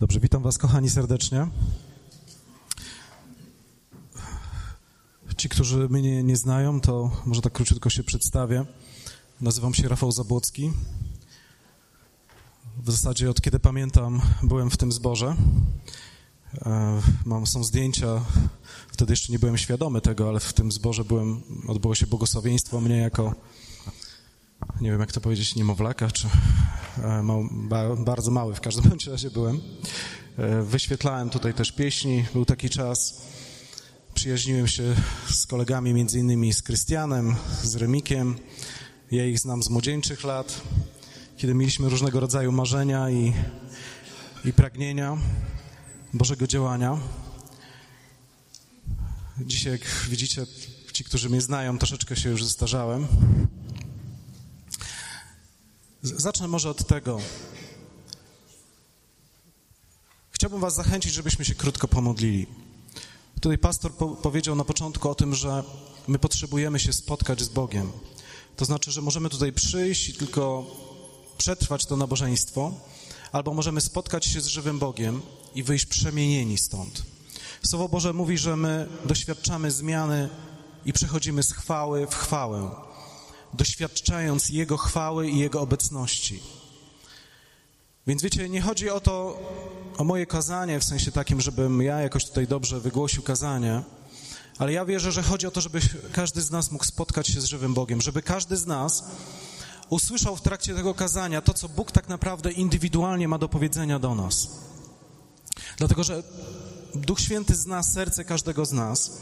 [0.00, 1.46] Dobrze, witam Was, kochani, serdecznie.
[5.36, 8.64] Ci, którzy mnie nie znają, to może tak króciutko się przedstawię.
[9.40, 10.72] Nazywam się Rafał Zabłocki.
[12.78, 15.36] W zasadzie od kiedy pamiętam, byłem w tym zborze.
[16.66, 18.24] E, mam, są zdjęcia,
[18.92, 22.96] wtedy jeszcze nie byłem świadomy tego, ale w tym zborze byłem, odbyło się błogosławieństwo mnie
[22.96, 23.34] jako,
[24.80, 26.28] nie wiem jak to powiedzieć, niemowlaka, czy
[27.02, 27.48] e, mał,
[27.98, 29.60] bardzo mały w każdym razie byłem.
[30.38, 33.22] E, wyświetlałem tutaj też pieśni, był taki czas.
[34.14, 34.94] Przyjaźniłem się
[35.30, 38.36] z kolegami, między innymi z Krystianem, z Remikiem.
[39.10, 40.62] Ja ich znam z młodzieńczych lat,
[41.36, 43.32] kiedy mieliśmy różnego rodzaju marzenia i,
[44.44, 45.16] i pragnienia
[46.14, 46.98] Bożego działania.
[49.40, 50.46] Dzisiaj, jak widzicie,
[50.92, 53.06] ci, którzy mnie znają, troszeczkę się już zestarzałem.
[56.04, 57.20] Zacznę może od tego.
[60.30, 62.46] Chciałbym Was zachęcić, żebyśmy się krótko pomodlili.
[63.34, 65.62] Tutaj pastor po powiedział na początku o tym, że
[66.08, 67.92] my potrzebujemy się spotkać z Bogiem.
[68.56, 70.66] To znaczy, że możemy tutaj przyjść i tylko
[71.38, 72.72] przetrwać to nabożeństwo,
[73.32, 75.22] albo możemy spotkać się z żywym Bogiem
[75.54, 77.02] i wyjść przemienieni stąd.
[77.66, 80.28] Słowo Boże mówi, że my doświadczamy zmiany
[80.84, 82.70] i przechodzimy z chwały w chwałę,
[83.54, 86.42] doświadczając Jego chwały i Jego obecności.
[88.06, 89.42] Więc wiecie, nie chodzi o to,
[89.96, 93.82] o moje kazanie, w sensie takim, żebym ja jakoś tutaj dobrze wygłosił kazanie,
[94.58, 95.80] ale ja wierzę, że chodzi o to, żeby
[96.12, 99.04] każdy z nas mógł spotkać się z żywym Bogiem, żeby każdy z nas
[99.90, 104.14] usłyszał w trakcie tego kazania to, co Bóg tak naprawdę indywidualnie ma do powiedzenia do
[104.14, 104.48] nas.
[105.76, 106.22] Dlatego, że
[106.94, 109.18] Duch Święty zna serce każdego z nas,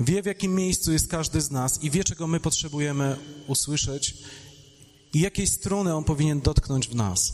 [0.00, 4.14] wie w jakim miejscu jest każdy z nas i wie, czego my potrzebujemy usłyszeć
[5.12, 7.32] i jakiej strony On powinien dotknąć w nas.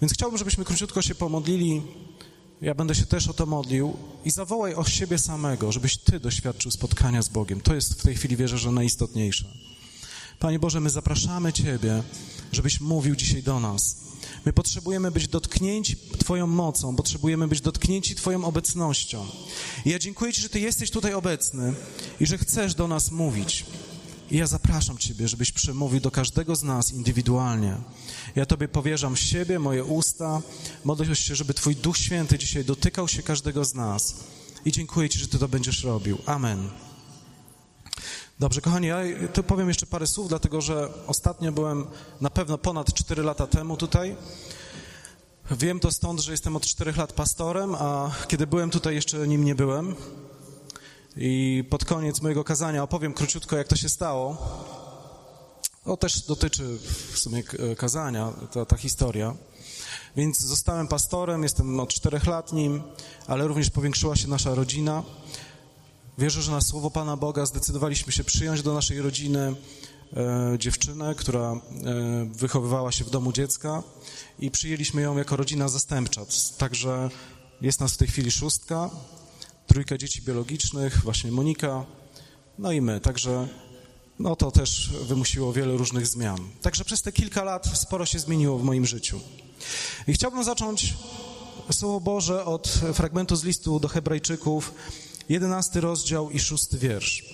[0.00, 1.82] Więc chciałbym, żebyśmy króciutko się pomodlili.
[2.60, 6.70] Ja będę się też o to modlił i zawołaj o siebie samego, żebyś Ty doświadczył
[6.70, 7.60] spotkania z Bogiem.
[7.60, 9.44] To jest w tej chwili, wierzę, że najistotniejsze.
[10.38, 12.02] Panie Boże, my zapraszamy Ciebie,
[12.52, 13.96] żebyś mówił dzisiaj do nas.
[14.44, 19.26] My potrzebujemy być dotknięci Twoją mocą, potrzebujemy być dotknięci Twoją obecnością.
[19.84, 21.74] I ja dziękuję Ci, że Ty jesteś tutaj obecny
[22.20, 23.66] i że chcesz do nas mówić.
[24.30, 27.76] I ja zapraszam Ciebie, żebyś przemówił do każdego z nas indywidualnie.
[28.36, 30.42] Ja Tobie powierzam siebie, moje usta.
[30.84, 34.14] Modlę się, żeby Twój Duch Święty dzisiaj dotykał się każdego z nas.
[34.64, 36.18] I dziękuję Ci, że Ty to będziesz robił.
[36.26, 36.87] Amen.
[38.40, 38.96] Dobrze, kochani, ja
[39.32, 41.86] tu powiem jeszcze parę słów, dlatego że ostatnio byłem
[42.20, 44.16] na pewno ponad 4 lata temu tutaj.
[45.50, 49.44] Wiem to stąd, że jestem od 4 lat pastorem, a kiedy byłem tutaj, jeszcze nim
[49.44, 49.94] nie byłem.
[51.16, 54.36] I pod koniec mojego kazania opowiem króciutko, jak to się stało.
[55.84, 56.78] To też dotyczy
[57.12, 57.42] w sumie
[57.76, 59.34] kazania, ta, ta historia.
[60.16, 62.82] Więc zostałem pastorem, jestem od czterech lat nim,
[63.26, 65.02] ale również powiększyła się nasza rodzina.
[66.18, 69.54] Wierzę, że na słowo Pana Boga zdecydowaliśmy się przyjąć do naszej rodziny
[70.16, 71.60] e, dziewczynę, która e,
[72.32, 73.82] wychowywała się w domu dziecka
[74.38, 76.22] i przyjęliśmy ją jako rodzina zastępcza.
[76.58, 77.10] Także
[77.60, 78.90] jest nas w tej chwili szóstka,
[79.66, 81.84] trójka dzieci biologicznych, właśnie Monika,
[82.58, 83.00] no i my.
[83.00, 83.48] Także
[84.18, 86.38] no to też wymusiło wiele różnych zmian.
[86.62, 89.20] Także przez te kilka lat sporo się zmieniło w moim życiu.
[90.08, 90.94] I chciałbym zacząć
[91.72, 94.74] Słowo Boże od fragmentu z listu do Hebrajczyków,
[95.28, 97.24] 11 rozdział i 6 wiersz.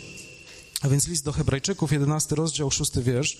[0.82, 3.36] A więc list do Hebrajczyków, 11 rozdział, 6 wiersz.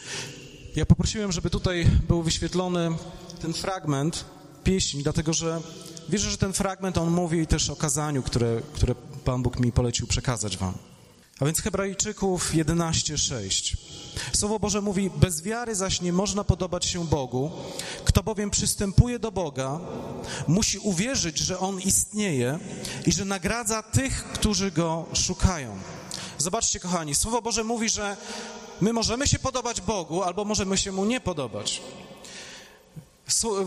[0.77, 2.91] Ja poprosiłem, żeby tutaj był wyświetlony
[3.41, 4.25] ten fragment
[4.65, 5.61] pieśni, dlatego że
[6.09, 8.95] wierzę, że ten fragment on mówi też o kazaniu, które, które
[9.25, 10.94] Pan Bóg mi polecił przekazać Wam.
[11.41, 13.77] A więc Hebrajczyków 11:6.
[14.33, 17.51] Słowo Boże mówi: Bez wiary zaś nie można podobać się Bogu.
[18.05, 19.81] Kto bowiem przystępuje do Boga,
[20.49, 22.59] musi uwierzyć, że On istnieje
[23.07, 25.79] i że nagradza tych, którzy go szukają.
[26.39, 28.17] Zobaczcie, kochani, Słowo Boże mówi, że
[28.81, 31.83] my możemy się podobać Bogu, albo możemy się mu nie podobać.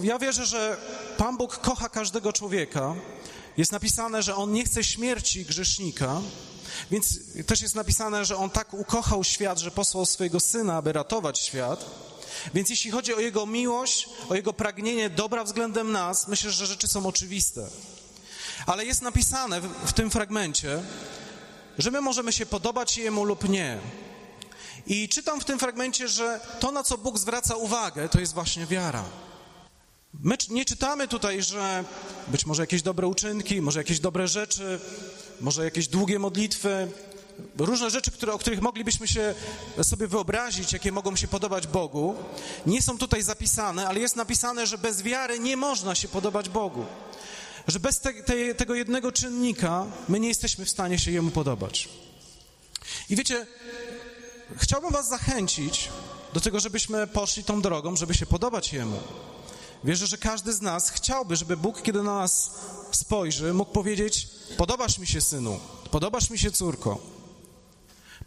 [0.04, 0.78] Ja wierzę, że
[1.18, 2.96] Pan Bóg kocha każdego człowieka.
[3.58, 6.22] Jest napisane, że On nie chce śmierci grzesznika,
[6.92, 11.40] więc też jest napisane, że On tak ukochał świat, że posłał swojego Syna, aby ratować
[11.40, 11.86] świat.
[12.54, 16.88] Więc jeśli chodzi o Jego miłość, o Jego pragnienie dobra względem nas, myślę, że rzeczy
[16.88, 17.68] są oczywiste.
[18.66, 20.84] Ale jest napisane w, w tym fragmencie,
[21.78, 23.80] że my możemy się podobać Jemu lub nie.
[24.88, 28.66] I czytam w tym fragmencie, że to, na co Bóg zwraca uwagę, to jest właśnie
[28.66, 29.04] wiara.
[30.14, 31.84] My nie czytamy tutaj, że
[32.28, 34.80] być może jakieś dobre uczynki, może jakieś dobre rzeczy,
[35.42, 36.92] może jakieś długie modlitwy,
[37.58, 39.36] różne rzeczy, które, o których moglibyśmy się
[39.84, 42.16] sobie wyobrazić, jakie mogą się podobać Bogu,
[42.66, 46.86] nie są tutaj zapisane, ale jest napisane, że bez wiary nie można się podobać Bogu.
[47.68, 51.90] że bez te, te, tego jednego czynnika my nie jesteśmy w stanie się Jemu podobać.
[53.10, 53.48] I wiecie,
[54.58, 55.90] chciałbym Was zachęcić
[56.34, 59.00] do tego, żebyśmy poszli tą drogą, żeby się podobać Jemu.
[59.84, 62.52] Wierzę, że każdy z nas chciałby, żeby Bóg, kiedy na nas
[62.92, 64.28] spojrzy, mógł powiedzieć:
[64.58, 65.60] Podobasz mi się, synu,
[65.92, 67.00] podobasz mi się, córko.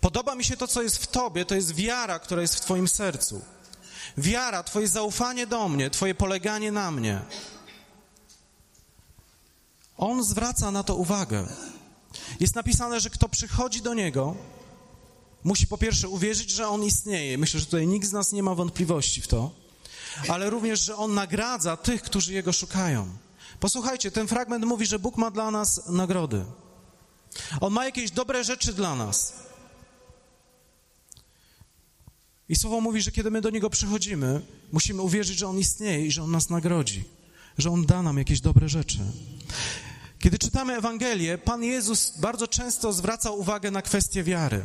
[0.00, 2.88] Podoba mi się to, co jest w Tobie, to jest wiara, która jest w Twoim
[2.88, 3.42] sercu.
[4.18, 7.20] Wiara, Twoje zaufanie do mnie, Twoje poleganie na mnie.
[9.96, 11.46] On zwraca na to uwagę.
[12.40, 14.36] Jest napisane, że kto przychodzi do Niego,
[15.44, 17.38] musi po pierwsze uwierzyć, że On istnieje.
[17.38, 19.50] Myślę, że tutaj nikt z nas nie ma wątpliwości w to,
[20.28, 23.08] ale również, że On nagradza tych, którzy Jego szukają.
[23.60, 26.44] Posłuchajcie, ten fragment mówi, że Bóg ma dla nas nagrody.
[27.60, 29.32] On ma jakieś dobre rzeczy dla nas.
[32.48, 34.42] I słowo mówi, że kiedy my do Niego przychodzimy,
[34.72, 37.04] musimy uwierzyć, że On istnieje i że On nas nagrodzi,
[37.58, 38.98] że On da nam jakieś dobre rzeczy.
[40.18, 44.64] Kiedy czytamy Ewangelię, Pan Jezus bardzo często zwraca uwagę na kwestię wiary.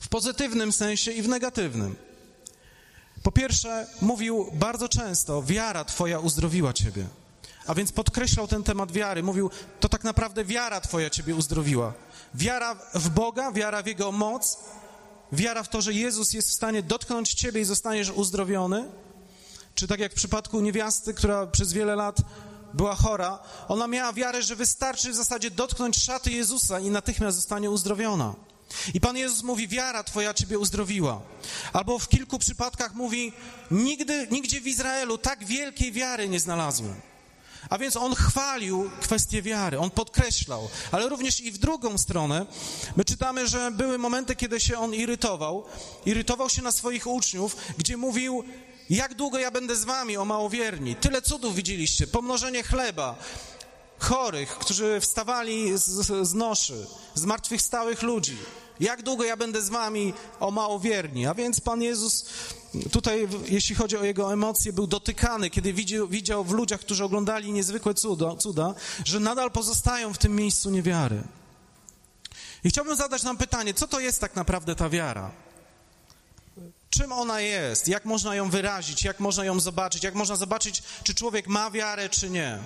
[0.00, 1.96] W pozytywnym sensie i w negatywnym.
[3.22, 7.06] Po pierwsze, mówił bardzo często: Wiara Twoja uzdrowiła Ciebie.
[7.66, 9.22] A więc podkreślał ten temat wiary.
[9.22, 11.92] Mówił: To tak naprawdę wiara Twoja Ciebie uzdrowiła.
[12.34, 14.58] Wiara w Boga, wiara w Jego moc,
[15.32, 18.88] wiara w to, że Jezus jest w stanie dotknąć Ciebie i zostaniesz uzdrowiony.
[19.74, 22.16] Czy tak jak w przypadku niewiasty, która przez wiele lat
[22.74, 23.38] była chora,
[23.68, 28.34] ona miała wiarę, że wystarczy w zasadzie dotknąć szaty Jezusa i natychmiast zostanie uzdrowiona.
[28.94, 31.20] I Pan Jezus mówi, wiara Twoja Ciebie uzdrowiła.
[31.72, 33.32] Albo w kilku przypadkach mówi,
[33.70, 36.94] nigdy, nigdzie w Izraelu tak wielkiej wiary nie znalazłem.
[37.70, 42.46] A więc on chwalił kwestię wiary, on podkreślał, ale również i w drugą stronę.
[42.96, 45.64] My czytamy, że były momenty, kiedy się on irytował.
[46.06, 48.44] Irytował się na swoich uczniów, gdzie mówił:
[48.90, 50.94] Jak długo ja będę z wami, o małowierni?
[50.94, 53.16] Tyle cudów widzieliście, pomnożenie chleba,
[53.98, 58.36] chorych, którzy wstawali z, z noszy, zmartwychwstałych ludzi.
[58.80, 61.26] Jak długo ja będę z wami, o małowierni?
[61.26, 62.26] A więc Pan Jezus
[62.92, 67.52] tutaj, jeśli chodzi o jego emocje, był dotykany, kiedy widział, widział w ludziach, którzy oglądali
[67.52, 68.74] niezwykłe cuda, cuda,
[69.04, 71.22] że nadal pozostają w tym miejscu niewiary.
[72.64, 75.30] I chciałbym zadać nam pytanie, co to jest tak naprawdę ta wiara?
[76.90, 77.88] Czym ona jest?
[77.88, 79.04] Jak można ją wyrazić?
[79.04, 80.04] Jak można ją zobaczyć?
[80.04, 82.58] Jak można zobaczyć, czy człowiek ma wiarę, czy nie?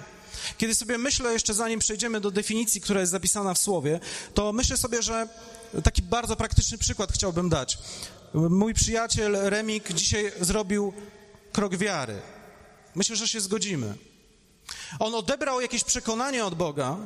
[0.59, 4.01] Kiedy sobie myślę, jeszcze zanim przejdziemy do definicji, która jest zapisana w słowie,
[4.35, 5.29] to myślę sobie, że
[5.85, 7.79] taki bardzo praktyczny przykład chciałbym dać.
[8.35, 10.93] Mój przyjaciel Remik dzisiaj zrobił
[11.53, 12.23] krok wiary.
[12.95, 13.95] Myślę, że się zgodzimy.
[14.99, 16.97] On odebrał jakieś przekonanie od Boga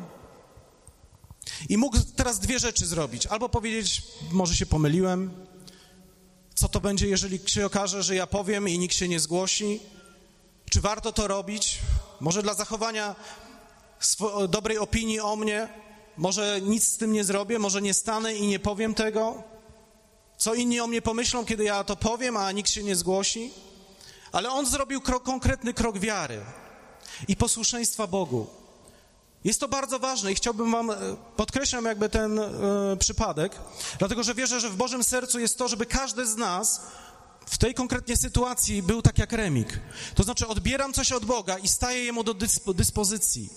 [1.69, 3.27] i mógł teraz dwie rzeczy zrobić.
[3.27, 5.47] Albo powiedzieć, może się pomyliłem,
[6.55, 9.81] co to będzie, jeżeli się okaże, że ja powiem i nikt się nie zgłosi?
[10.71, 11.79] Czy warto to robić?
[12.21, 13.15] Może dla zachowania
[14.49, 15.69] dobrej opinii o mnie,
[16.17, 19.54] może nic z tym nie zrobię, może nie stanę i nie powiem tego?
[20.37, 23.51] Co inni o mnie pomyślą, kiedy ja to powiem, a nikt się nie zgłosi?
[24.33, 26.41] Ale on zrobił krok, konkretny krok wiary
[27.29, 28.47] i posłuszeństwa Bogu.
[29.45, 30.97] Jest to bardzo ważne i chciałbym wam, e,
[31.37, 32.53] podkreślam jakby ten e,
[32.99, 33.53] przypadek,
[33.99, 36.81] dlatego że wierzę, że w Bożym sercu jest to, żeby każdy z nas
[37.47, 39.81] w tej konkretnie sytuacji był tak jak Remik.
[40.15, 43.51] To znaczy odbieram coś od Boga i staję Jemu do dyspo, dyspozycji.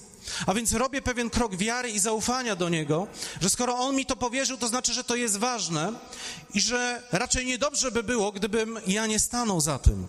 [0.46, 3.08] A więc robię pewien krok wiary i zaufania do Niego,
[3.42, 5.94] że skoro On mi to powierzył, to znaczy, że to jest ważne
[6.54, 10.08] i że raczej niedobrze by było, gdybym ja nie stanął za tym.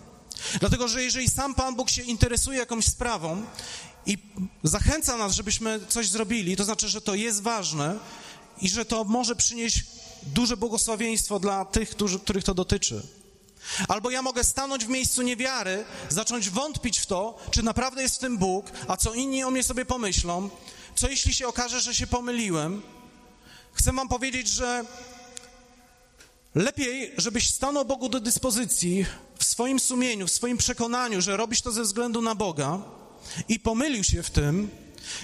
[0.59, 3.45] Dlatego, że jeżeli sam Pan Bóg się interesuje jakąś sprawą
[4.05, 4.17] i
[4.63, 7.95] zachęca nas, żebyśmy coś zrobili, to znaczy, że to jest ważne
[8.61, 9.83] i że to może przynieść
[10.23, 13.01] duże błogosławieństwo dla tych, którzy, których to dotyczy.
[13.87, 18.19] Albo ja mogę stanąć w miejscu niewiary, zacząć wątpić w to, czy naprawdę jest w
[18.19, 20.49] tym Bóg, a co inni o mnie sobie pomyślą,
[20.95, 22.81] co jeśli się okaże, że się pomyliłem.
[23.73, 24.85] Chcę Wam powiedzieć, że
[26.55, 29.05] lepiej, żebyś stanął Bogu do dyspozycji
[29.37, 32.79] w swoim sumieniu, w swoim przekonaniu, że robisz to ze względu na Boga
[33.49, 34.69] i pomylił się w tym,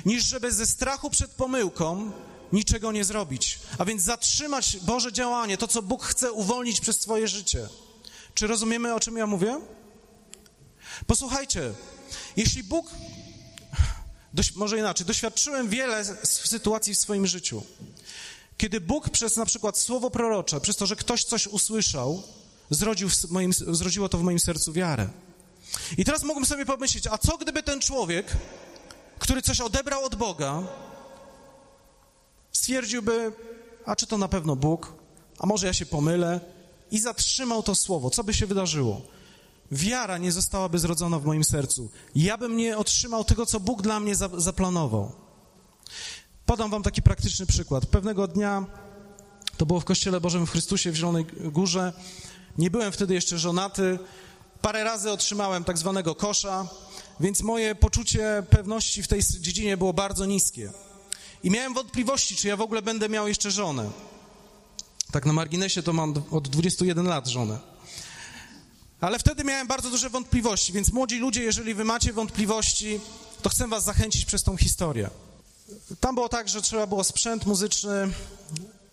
[0.06, 2.12] niż żeby ze strachu przed pomyłką
[2.54, 3.60] niczego nie zrobić.
[3.78, 7.68] A więc zatrzymać Boże działanie, to co Bóg chce uwolnić przez Twoje życie.
[8.36, 9.62] Czy rozumiemy, o czym ja mówię?
[11.08, 11.74] Posłuchajcie,
[12.38, 12.92] jeśli Bóg,
[14.34, 17.64] dość, może inaczej, doświadczyłem wiele sytuacji w swoim życiu,
[18.58, 22.24] kiedy Bóg przez na przykład słowo prorocze, przez to, że ktoś coś usłyszał,
[22.70, 25.10] zrodził moim, zrodziło to w moim sercu wiarę.
[25.98, 28.28] I teraz mógłbym sobie pomyśleć, a co gdyby ten człowiek,
[29.20, 30.64] który coś odebrał od Boga,
[32.52, 33.34] stwierdziłby,
[33.86, 34.94] a czy to na pewno Bóg,
[35.40, 36.55] a może ja się pomylę,
[36.92, 39.02] i zatrzymał to słowo, co by się wydarzyło?
[39.72, 41.90] wiara nie zostałaby zrodzona w moim sercu.
[42.16, 45.12] Ja bym nie otrzymał tego, co Bóg dla mnie zaplanował.
[46.46, 47.86] Podam wam taki praktyczny przykład.
[47.86, 48.66] Pewnego dnia,
[49.58, 51.94] to było w Kościele Bożym w Chrystusie w Zielonej Górze,
[52.58, 54.00] nie byłem wtedy jeszcze żonaty,
[54.62, 56.68] parę razy otrzymałem tak zwanego kosza,
[57.20, 60.72] więc moje poczucie pewności w tej dziedzinie było bardzo niskie.
[61.44, 63.90] I miałem wątpliwości, czy ja w ogóle będę miał jeszcze żonę.
[65.16, 67.60] Tak na marginesie to mam od 21 lat żonę.
[69.02, 73.00] Ale wtedy miałem bardzo duże wątpliwości, więc młodzi ludzie, jeżeli wy macie wątpliwości,
[73.42, 75.10] to chcę was zachęcić przez tą historię.
[76.00, 78.10] Tam było tak, że trzeba było sprzęt muzyczny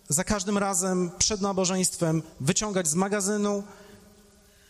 [0.09, 3.63] za każdym razem przed nabożeństwem wyciągać z magazynu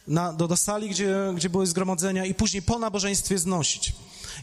[0.08, 3.94] na, do, do sali, gdzie, gdzie były zgromadzenia i później po nabożeństwie znosić.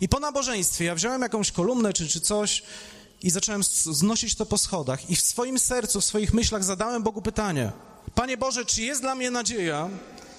[0.01, 2.63] I po nabożeństwie ja wziąłem jakąś kolumnę czy, czy coś
[3.23, 7.23] i zacząłem znosić to po schodach i w swoim sercu, w swoich myślach zadałem Bogu
[7.23, 7.73] pytanie
[8.15, 9.89] Panie Boże, czy jest dla mnie nadzieja,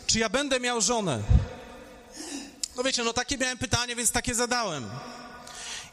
[0.07, 1.23] czy ja będę miał żonę?
[2.77, 4.85] No wiecie, no takie miałem pytanie, więc takie zadałem.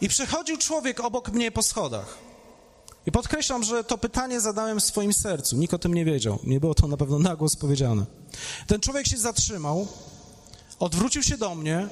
[0.00, 2.18] I przechodził człowiek obok mnie po schodach.
[3.06, 5.56] I podkreślam, że to pytanie zadałem w swoim sercu.
[5.56, 6.38] Nikt o tym nie wiedział.
[6.44, 8.06] Nie było to na pewno na głos powiedziane.
[8.66, 9.88] Ten człowiek się zatrzymał,
[10.78, 11.88] odwrócił się do mnie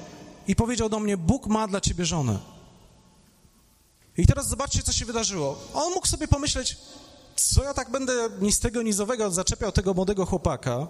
[0.47, 2.39] i powiedział do mnie: Bóg ma dla ciebie żonę.
[4.17, 5.59] I teraz zobaczcie, co się wydarzyło.
[5.73, 6.77] On mógł sobie pomyśleć,
[7.35, 10.87] co ja tak będę ni z tego, ni z owego zaczepiał tego młodego chłopaka.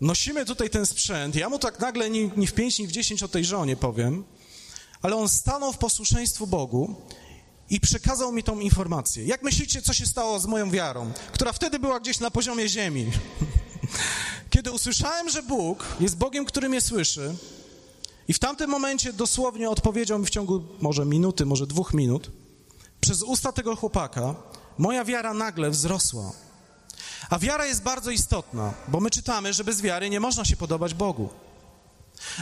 [0.00, 1.36] Nosimy tutaj ten sprzęt.
[1.36, 4.24] Ja mu tak nagle ni, ni w pięć, ni w dziesięć o tej żonie powiem.
[5.02, 6.94] Ale on stanął w posłuszeństwu Bogu
[7.70, 9.24] i przekazał mi tą informację.
[9.24, 13.10] Jak myślicie, co się stało z moją wiarą, która wtedy była gdzieś na poziomie ziemi?
[14.50, 17.34] Kiedy usłyszałem, że Bóg jest Bogiem, który mnie słyszy,
[18.28, 22.30] i w tamtym momencie dosłownie odpowiedział mi w ciągu może minuty, może dwóch minut,
[23.00, 24.34] przez usta tego chłopaka,
[24.78, 26.32] moja wiara nagle wzrosła.
[27.30, 30.94] A wiara jest bardzo istotna, bo my czytamy, że bez wiary nie można się podobać
[30.94, 31.28] Bogu.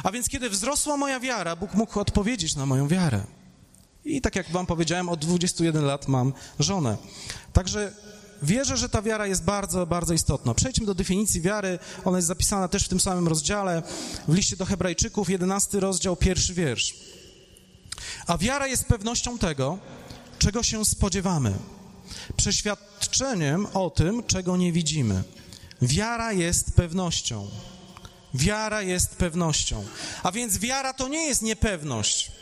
[0.02, 3.24] A więc kiedy wzrosła moja wiara, Bóg mógł odpowiedzieć na moją wiarę.
[4.04, 6.96] I tak jak wam powiedziałem, od 21 lat mam żonę.
[7.52, 7.92] Także
[8.42, 10.54] wierzę, że ta wiara jest bardzo, bardzo istotna.
[10.54, 11.78] Przejdźmy do definicji wiary.
[12.04, 13.82] Ona jest zapisana też w tym samym rozdziale,
[14.28, 16.94] w liście do Hebrajczyków, 11 rozdział, pierwszy wiersz.
[18.26, 19.78] A wiara jest pewnością tego,
[20.38, 21.54] czego się spodziewamy,
[22.36, 25.22] przeświadczeniem o tym, czego nie widzimy.
[25.82, 27.48] Wiara jest pewnością.
[28.34, 29.84] Wiara jest pewnością.
[30.22, 32.32] A więc wiara to nie jest niepewność.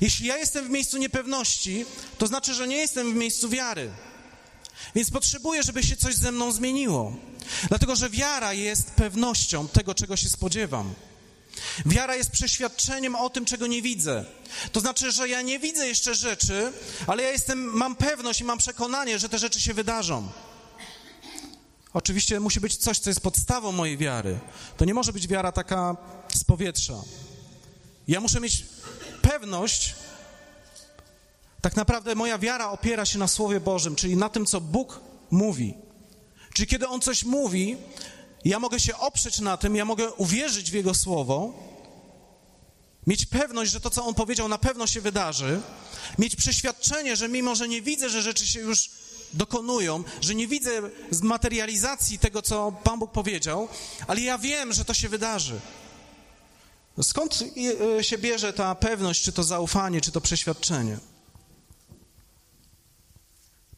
[0.00, 1.84] Jeśli ja jestem w miejscu niepewności,
[2.18, 3.90] to znaczy, że nie jestem w miejscu wiary.
[4.94, 7.16] Więc potrzebuję, żeby się coś ze mną zmieniło.
[7.68, 10.94] Dlatego, że wiara jest pewnością tego, czego się spodziewam.
[11.86, 14.24] Wiara jest przeświadczeniem o tym, czego nie widzę.
[14.72, 16.72] To znaczy, że ja nie widzę jeszcze rzeczy,
[17.06, 20.28] ale ja jestem, mam pewność i mam przekonanie, że te rzeczy się wydarzą.
[21.92, 24.38] Oczywiście musi być coś, co jest podstawą mojej wiary.
[24.76, 25.96] To nie może być wiara taka
[26.34, 26.94] z powietrza.
[28.08, 28.66] Ja muszę mieć
[29.22, 29.94] pewność,
[31.68, 35.74] tak naprawdę moja wiara opiera się na Słowie Bożym, czyli na tym, co Bóg mówi.
[36.54, 37.76] Czyli kiedy On coś mówi,
[38.44, 41.52] ja mogę się oprzeć na tym, ja mogę uwierzyć w Jego Słowo,
[43.06, 45.60] mieć pewność, że to, co On powiedział, na pewno się wydarzy,
[46.18, 48.90] mieć przeświadczenie, że mimo, że nie widzę, że rzeczy się już
[49.32, 50.70] dokonują, że nie widzę
[51.10, 53.68] z materializacji tego, co Pan Bóg powiedział,
[54.06, 55.60] ale ja wiem, że to się wydarzy.
[57.02, 57.44] Skąd
[57.98, 60.98] e, się bierze ta pewność, czy to zaufanie, czy to przeświadczenie?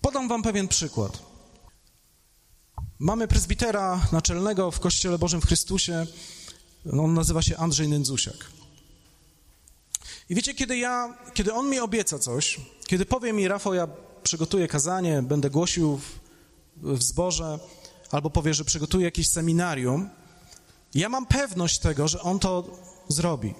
[0.00, 1.22] Podam wam pewien przykład.
[2.98, 6.06] Mamy prezbitera naczelnego w Kościele Bożym w Chrystusie.
[6.92, 8.36] On nazywa się Andrzej Nędzusiak.
[10.28, 13.88] I wiecie, kiedy ja, kiedy on mi obieca coś, kiedy powie mi, Rafał, ja
[14.22, 16.18] przygotuję kazanie, będę głosił w,
[16.76, 17.58] w zborze,
[18.10, 20.10] albo powie, że przygotuję jakieś seminarium,
[20.94, 22.78] ja mam pewność tego, że on to
[23.08, 23.54] zrobi.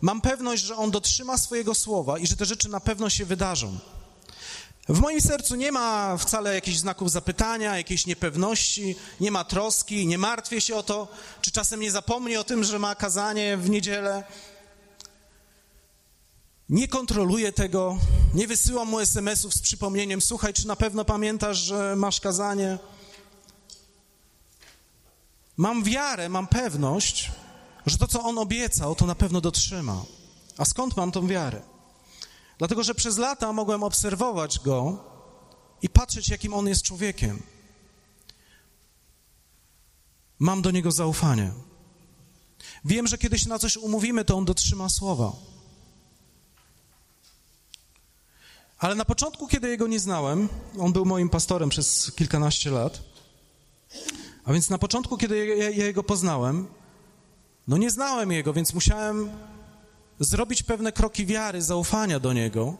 [0.00, 3.78] Mam pewność, że on dotrzyma swojego słowa i że te rzeczy na pewno się wydarzą.
[4.88, 10.18] W moim sercu nie ma wcale jakichś znaków zapytania, jakiejś niepewności, nie ma troski, nie
[10.18, 11.08] martwię się o to,
[11.40, 14.24] czy czasem nie zapomni o tym, że ma kazanie w niedzielę.
[16.68, 17.98] Nie kontroluję tego,
[18.34, 22.78] nie wysyłam mu SMS-ów z przypomnieniem: Słuchaj, czy na pewno pamiętasz, że masz kazanie?
[25.56, 27.30] Mam wiarę, mam pewność,
[27.86, 30.02] że to, co on obiecał, to na pewno dotrzyma.
[30.58, 31.77] A skąd mam tą wiarę?
[32.58, 35.04] Dlatego, że przez lata mogłem obserwować go
[35.82, 37.42] i patrzeć, jakim on jest człowiekiem.
[40.38, 41.52] Mam do niego zaufanie.
[42.84, 45.32] Wiem, że kiedy się na coś umówimy, to on dotrzyma słowa.
[48.78, 50.48] Ale na początku, kiedy jego nie znałem,
[50.78, 53.00] on był moim pastorem przez kilkanaście lat,
[54.44, 56.68] a więc na początku, kiedy ja, jego poznałem,
[57.68, 59.30] No nie znałem Jego, więc musiałem
[60.20, 62.76] zrobić pewne kroki wiary, zaufania do Niego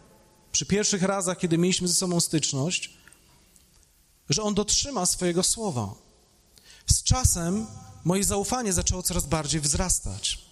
[0.52, 2.90] przy pierwszych razach, kiedy mieliśmy ze sobą styczność,
[4.28, 5.95] że On dotrzyma swojego słowa.
[6.87, 7.66] Z czasem
[8.04, 10.49] moje zaufanie zaczęło coraz bardziej wzrastać.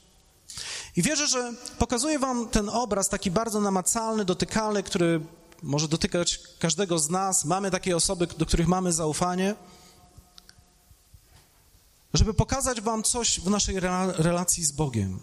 [0.96, 5.20] I wierzę, że pokazuję Wam ten obraz taki bardzo namacalny, dotykalny, który
[5.62, 7.44] może dotykać każdego z nas.
[7.44, 9.54] Mamy takie osoby, do których mamy zaufanie,
[12.14, 13.80] żeby pokazać Wam coś w naszej
[14.18, 15.20] relacji z Bogiem.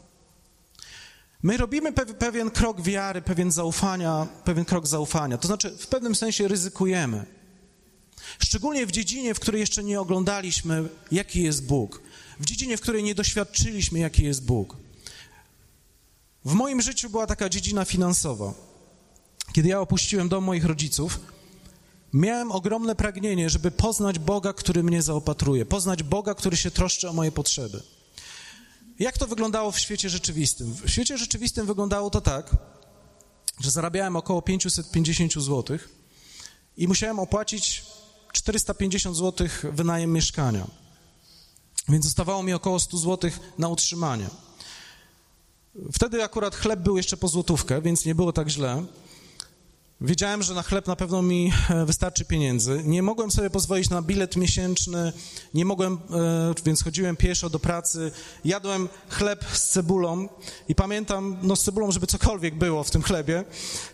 [1.43, 5.37] My robimy pewien krok wiary, pewien zaufania, pewien krok zaufania.
[5.37, 7.25] To znaczy, w pewnym sensie ryzykujemy.
[8.39, 12.01] Szczególnie w dziedzinie, w której jeszcze nie oglądaliśmy, jaki jest Bóg.
[12.39, 14.77] W dziedzinie, w której nie doświadczyliśmy, jaki jest Bóg.
[16.45, 18.53] W moim życiu była taka dziedzina finansowa.
[19.53, 21.19] Kiedy ja opuściłem dom moich rodziców,
[22.13, 27.13] miałem ogromne pragnienie, żeby poznać Boga, który mnie zaopatruje, poznać Boga, który się troszczy o
[27.13, 27.83] moje potrzeby.
[28.99, 30.73] Jak to wyglądało w świecie rzeczywistym?
[30.73, 32.49] W świecie rzeczywistym wyglądało to tak,
[33.59, 35.77] że zarabiałem około 550 zł
[36.77, 37.85] i musiałem opłacić
[38.31, 40.67] 450 zł wynajem mieszkania.
[41.89, 44.27] Więc zostawało mi około 100 zł na utrzymanie.
[45.93, 48.83] Wtedy akurat chleb był jeszcze po złotówkę, więc nie było tak źle.
[50.03, 52.81] Wiedziałem, że na chleb na pewno mi e, wystarczy pieniędzy.
[52.85, 55.13] Nie mogłem sobie pozwolić na bilet miesięczny,
[55.53, 55.99] nie mogłem, e,
[56.65, 58.11] więc chodziłem pieszo do pracy.
[58.45, 60.29] Jadłem chleb z cebulą
[60.67, 63.43] i pamiętam, no z cebulą, żeby cokolwiek było w tym chlebie.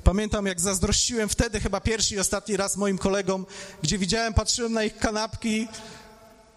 [0.04, 3.46] Pamiętam, jak zazdrościłem wtedy chyba pierwszy i ostatni raz moim kolegom,
[3.84, 5.68] gdzie widziałem, patrzyłem na ich kanapki.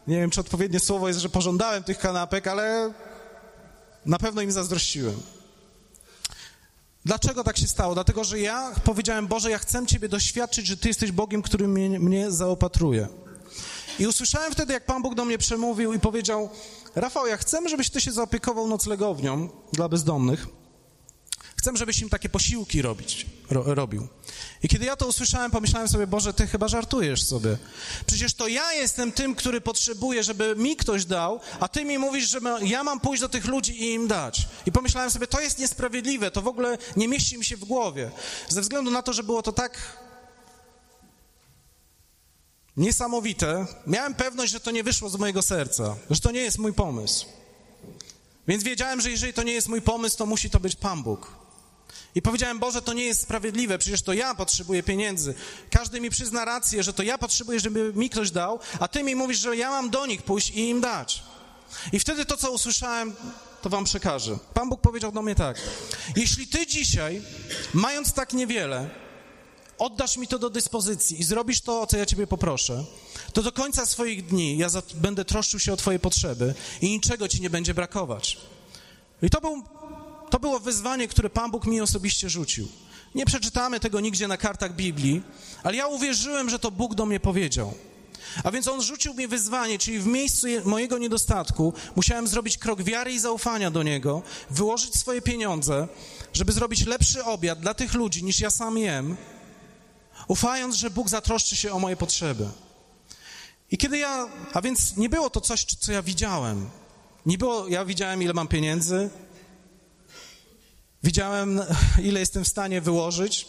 [0.07, 2.93] Nie wiem, czy odpowiednie słowo jest, że pożądałem tych kanapek, ale
[4.07, 5.42] na pewno im zazdrościłem.
[7.05, 7.95] Dlaczego tak się stało?
[7.95, 12.01] Dlatego, że ja powiedziałem, Boże, ja chcę Ciebie doświadczyć, że Ty jesteś Bogiem, który mnie,
[12.01, 13.09] mnie zaopatruje.
[13.99, 16.51] I usłyszałem wtedy, jak Pan Bóg do mnie przemówił i powiedział,
[16.95, 20.47] Rafał, ja chcę, żebyś Ty się zaopiekował noclegownią dla bezdomnych.
[21.63, 24.09] Chcę, żebyś im takie posiłki robić, ro, robił.
[24.63, 27.59] I kiedy ja to usłyszałem, pomyślałem sobie, Boże, ty chyba żartujesz sobie.
[28.07, 32.29] Przecież to ja jestem tym, który potrzebuje, żeby mi ktoś dał, a ty mi mówisz,
[32.29, 34.49] że ja mam pójść do tych ludzi i im dać.
[34.67, 38.11] I pomyślałem sobie, to jest niesprawiedliwe, to w ogóle nie mieści mi się w głowie.
[38.49, 39.79] Ze względu na to, że było to tak
[42.77, 46.73] niesamowite, miałem pewność, że to nie wyszło z mojego serca, że to nie jest mój
[46.73, 47.27] pomysł.
[48.49, 51.42] Więc wiedziałem, że jeżeli to nie jest mój pomysł, to musi to być Pan Bóg.
[52.15, 55.35] I powiedziałem, Boże, to nie jest sprawiedliwe, przecież to ja potrzebuję pieniędzy.
[55.71, 59.15] Każdy mi przyzna rację, że to ja potrzebuję, żeby mi ktoś dał, a Ty mi
[59.15, 61.23] mówisz, że ja mam do nich pójść i im dać.
[61.93, 63.15] I wtedy to, co usłyszałem,
[63.63, 64.39] to Wam przekażę.
[64.55, 65.57] Pan Bóg powiedział do mnie tak:
[66.17, 67.23] Jeśli Ty dzisiaj,
[67.75, 68.91] mając tak niewiele,
[69.79, 72.85] oddasz mi to do dyspozycji i zrobisz to, o co ja Ciebie poproszę,
[73.33, 77.41] to do końca swoich dni ja będę troszczył się o Twoje potrzeby i niczego Ci
[77.41, 78.39] nie będzie brakować.
[79.23, 79.65] I to był
[80.33, 82.69] to było wyzwanie, które Pan Bóg mi osobiście rzucił.
[83.15, 85.23] Nie przeczytamy tego nigdzie na kartach Biblii,
[85.63, 87.75] ale ja uwierzyłem, że to Bóg do mnie powiedział.
[88.45, 93.13] A więc On rzucił mi wyzwanie, czyli w miejscu mojego niedostatku musiałem zrobić krok wiary
[93.13, 95.89] i zaufania do Niego, wyłożyć swoje pieniądze,
[96.33, 99.17] żeby zrobić lepszy obiad dla tych ludzi niż ja sam jem,
[100.29, 102.49] ufając, że Bóg zatroszczy się o moje potrzeby.
[103.71, 106.71] I kiedy ja, a więc nie było to coś, co ja widziałem.
[107.27, 109.11] Nie było, ja widziałem, ile mam pieniędzy,
[111.03, 111.61] Widziałem,
[112.09, 113.49] ile jestem w stanie wyłożyć.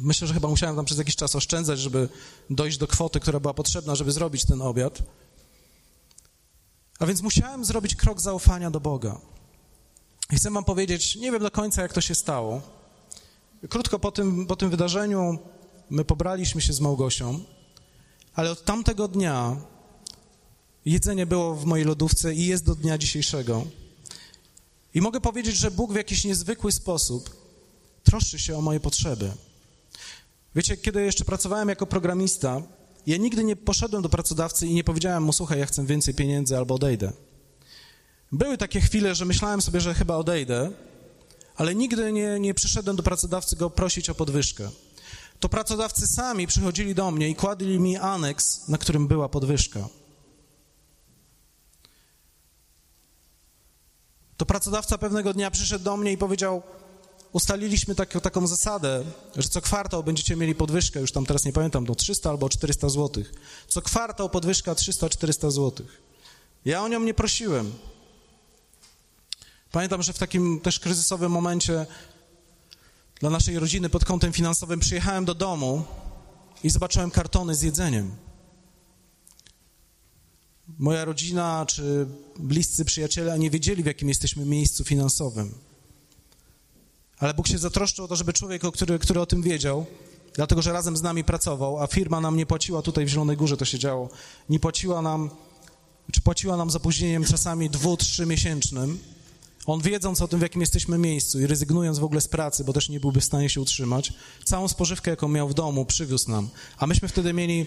[0.00, 2.08] Myślę, że chyba musiałem tam przez jakiś czas oszczędzać, żeby
[2.50, 5.02] dojść do kwoty, która była potrzebna, żeby zrobić ten obiad.
[6.98, 9.20] A więc musiałem zrobić krok zaufania do Boga.
[10.32, 12.62] I chcę Wam powiedzieć, nie wiem do końca, jak to się stało.
[13.68, 15.38] Krótko po tym, po tym wydarzeniu
[15.90, 17.40] my pobraliśmy się z Małgosią,
[18.34, 19.56] ale od tamtego dnia
[20.84, 23.66] jedzenie było w mojej lodówce i jest do dnia dzisiejszego.
[24.94, 27.36] I mogę powiedzieć, że Bóg w jakiś niezwykły sposób
[28.04, 29.32] troszczy się o moje potrzeby.
[30.54, 32.62] Wiecie, kiedy jeszcze pracowałem jako programista,
[33.06, 36.56] ja nigdy nie poszedłem do pracodawcy i nie powiedziałem mu, słuchaj, ja chcę więcej pieniędzy
[36.56, 37.12] albo odejdę.
[38.32, 40.70] Były takie chwile, że myślałem sobie, że chyba odejdę,
[41.56, 44.70] ale nigdy nie, nie przyszedłem do pracodawcy go prosić o podwyżkę.
[45.40, 49.88] To pracodawcy sami przychodzili do mnie i kładli mi aneks, na którym była podwyżka.
[54.38, 56.62] To pracodawca pewnego dnia przyszedł do mnie i powiedział:
[57.32, 59.04] Ustaliliśmy tak, taką zasadę,
[59.36, 62.88] że co kwartał będziecie mieli podwyżkę, już tam teraz nie pamiętam, do 300 albo 400
[62.88, 63.24] zł.
[63.68, 65.86] Co kwartał podwyżka 300-400 zł.
[66.64, 67.72] Ja o nią nie prosiłem.
[69.72, 71.86] Pamiętam, że w takim też kryzysowym momencie
[73.20, 75.84] dla naszej rodziny pod kątem finansowym przyjechałem do domu
[76.64, 78.27] i zobaczyłem kartony z jedzeniem.
[80.78, 82.06] Moja rodzina czy
[82.38, 85.54] bliscy przyjaciele nie wiedzieli, w jakim jesteśmy miejscu finansowym.
[87.18, 89.86] Ale Bóg się zatroszczył o to, żeby człowiek, który, który o tym wiedział,
[90.34, 93.56] dlatego że razem z nami pracował, a firma nam nie płaciła, tutaj w Zielonej Górze
[93.56, 94.08] to się działo,
[94.48, 95.30] nie płaciła nam,
[96.12, 98.98] czy płaciła nam z opóźnieniem czasami dwu, trzy miesięcznym.
[99.66, 102.72] On wiedząc o tym, w jakim jesteśmy miejscu i rezygnując w ogóle z pracy, bo
[102.72, 104.12] też nie byłby w stanie się utrzymać,
[104.44, 106.48] całą spożywkę, jaką miał w domu, przywiózł nam.
[106.78, 107.66] A myśmy wtedy mieli,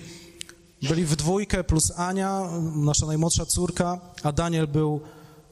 [0.81, 5.01] byli w dwójkę plus Ania, nasza najmłodsza córka, a Daniel był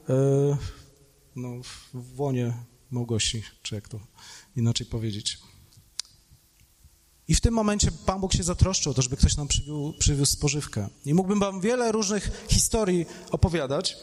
[0.08, 0.56] yy,
[1.36, 1.48] no,
[1.94, 2.54] w łonie
[2.90, 4.00] Małgosi, czy jak to
[4.56, 5.38] inaczej powiedzieć.
[7.28, 10.88] I w tym momencie Pan Bóg się zatroszczył to, żeby ktoś nam przywiózł, przywiózł spożywkę.
[11.04, 13.96] I mógłbym wam wiele różnych historii opowiadać,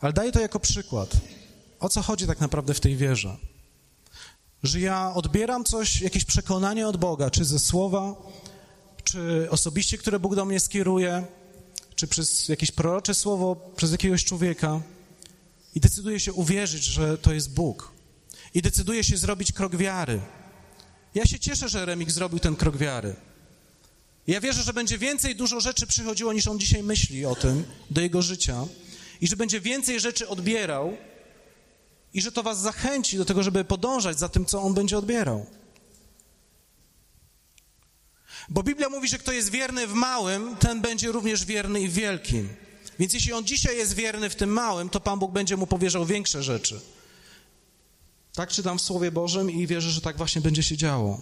[0.00, 1.16] ale daję to jako przykład.
[1.80, 3.36] O co chodzi tak naprawdę w tej wierze?
[4.62, 8.14] Że ja odbieram coś, jakieś przekonanie od Boga, czy ze słowa,
[9.04, 11.24] czy osobiście, które Bóg do mnie skieruje,
[11.94, 14.80] czy przez jakieś prorocze słowo, przez jakiegoś człowieka
[15.74, 17.92] i decyduję się uwierzyć, że to jest Bóg.
[18.54, 20.20] I decyduję się zrobić krok wiary.
[21.14, 23.14] Ja się cieszę, że Remik zrobił ten krok wiary.
[24.26, 28.00] Ja wierzę, że będzie więcej dużo rzeczy przychodziło, niż on dzisiaj myśli o tym, do
[28.00, 28.66] jego życia
[29.20, 30.96] i że będzie więcej rzeczy odbierał
[32.14, 35.46] i że to was zachęci do tego, żeby podążać za tym, co on będzie odbierał.
[38.52, 41.92] Bo Biblia mówi, że kto jest wierny w małym, ten będzie również wierny i w
[41.92, 42.48] wielkim.
[42.98, 46.06] Więc jeśli on dzisiaj jest wierny w tym małym, to Pan Bóg będzie mu powierzał
[46.06, 46.80] większe rzeczy.
[48.34, 51.20] Tak czytam w Słowie Bożym i wierzę, że tak właśnie będzie się działo.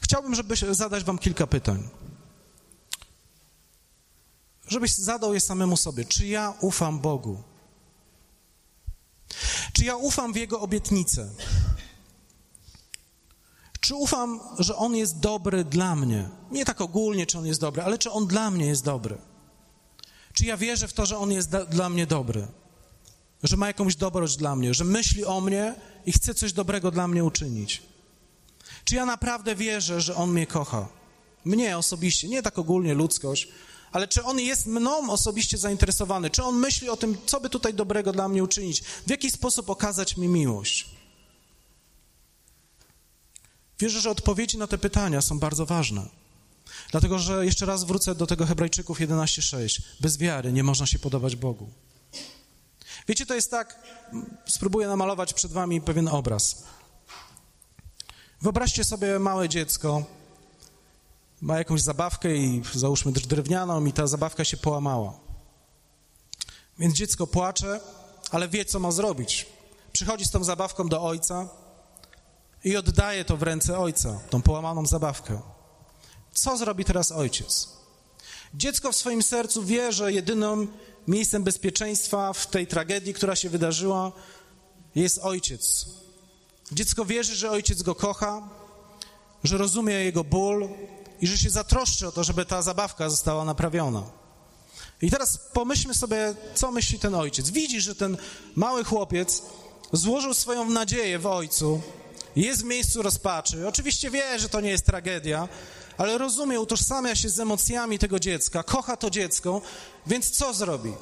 [0.00, 1.88] Chciałbym, żebyś zadać wam kilka pytań.
[4.68, 6.04] Żebyś zadał je samemu sobie.
[6.04, 7.51] Czy ja ufam Bogu?
[9.72, 11.30] Czy ja ufam w Jego obietnicę?
[13.80, 16.28] Czy ufam, że On jest dobry dla mnie?
[16.50, 19.18] Nie tak ogólnie, czy On jest dobry, ale czy On dla mnie jest dobry?
[20.32, 22.46] Czy ja wierzę w to, że On jest dla mnie dobry?
[23.42, 25.74] Że ma jakąś dobroć dla mnie, że myśli o mnie
[26.06, 27.82] i chce coś dobrego dla mnie uczynić?
[28.84, 30.88] Czy ja naprawdę wierzę, że On mnie kocha?
[31.44, 33.48] Mnie osobiście, nie tak ogólnie ludzkość,
[33.92, 36.30] ale czy On jest mną osobiście zainteresowany?
[36.30, 38.80] Czy On myśli o tym, co by tutaj dobrego dla mnie uczynić?
[38.80, 40.90] W jaki sposób okazać mi miłość?
[43.78, 46.06] Wierzę, że odpowiedzi na te pytania są bardzo ważne.
[46.90, 49.82] Dlatego, że jeszcze raz wrócę do tego Hebrajczyków 11:6.
[50.00, 51.70] Bez wiary nie można się podobać Bogu.
[53.08, 53.82] Wiecie, to jest tak,
[54.46, 56.62] spróbuję namalować przed wami pewien obraz.
[58.42, 60.04] Wyobraźcie sobie małe dziecko,
[61.42, 65.20] ma jakąś zabawkę i załóżmy drewnianą i ta zabawka się połamała.
[66.78, 67.80] Więc dziecko płacze,
[68.30, 69.46] ale wie, co ma zrobić.
[69.92, 71.48] Przychodzi z tą zabawką do ojca
[72.64, 75.40] i oddaje to w ręce ojca, tą połamaną zabawkę.
[76.32, 77.68] Co zrobi teraz ojciec?
[78.54, 80.68] Dziecko w swoim sercu wie, że jedynym
[81.08, 84.12] miejscem bezpieczeństwa w tej tragedii, która się wydarzyła,
[84.94, 85.86] jest ojciec.
[86.72, 88.48] Dziecko wierzy, że ojciec go kocha,
[89.44, 90.68] że rozumie jego ból
[91.22, 94.02] i że się zatroszczy o to, żeby ta zabawka została naprawiona.
[95.02, 97.50] I teraz pomyślmy sobie, co myśli ten ojciec.
[97.50, 98.16] Widzi, że ten
[98.56, 99.42] mały chłopiec
[99.92, 101.80] złożył swoją nadzieję w ojcu,
[102.36, 103.68] jest w miejscu rozpaczy.
[103.68, 105.48] Oczywiście wie, że to nie jest tragedia,
[105.98, 109.60] ale rozumie, utożsamia się z emocjami tego dziecka, kocha to dziecko,
[110.06, 110.92] więc co zrobi?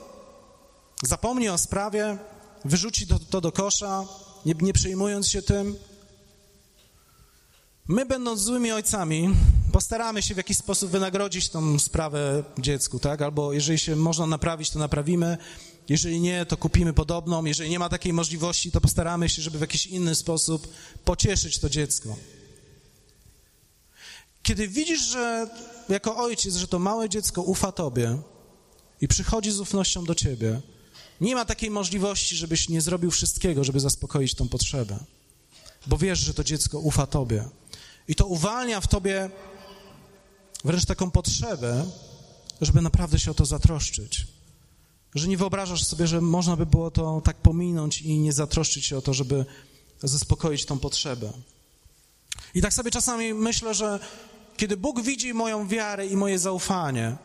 [1.02, 2.18] Zapomni o sprawie,
[2.64, 4.04] wyrzuci to, to do kosza,
[4.46, 5.76] nie, nie przejmując się tym.
[7.90, 9.34] My, będąc złymi ojcami,
[9.72, 13.22] postaramy się w jakiś sposób wynagrodzić tą sprawę dziecku, tak?
[13.22, 15.38] Albo jeżeli się można naprawić, to naprawimy.
[15.88, 17.44] Jeżeli nie, to kupimy podobną.
[17.44, 20.68] Jeżeli nie ma takiej możliwości, to postaramy się, żeby w jakiś inny sposób
[21.04, 22.16] pocieszyć to dziecko.
[24.42, 25.50] Kiedy widzisz, że
[25.88, 28.18] jako ojciec, że to małe dziecko ufa tobie
[29.00, 30.60] i przychodzi z ufnością do ciebie,
[31.20, 34.98] nie ma takiej możliwości, żebyś nie zrobił wszystkiego, żeby zaspokoić tą potrzebę.
[35.86, 37.59] Bo wiesz, że to dziecko ufa tobie.
[38.08, 39.30] I to uwalnia w tobie
[40.64, 41.86] wręcz taką potrzebę,
[42.60, 44.26] żeby naprawdę się o to zatroszczyć.
[45.14, 48.98] Że nie wyobrażasz sobie, że można by było to tak pominąć i nie zatroszczyć się
[48.98, 49.44] o to, żeby
[50.02, 51.32] zaspokoić tą potrzebę.
[52.54, 54.00] I tak sobie czasami myślę, że
[54.56, 57.16] kiedy Bóg widzi moją wiarę i moje zaufanie,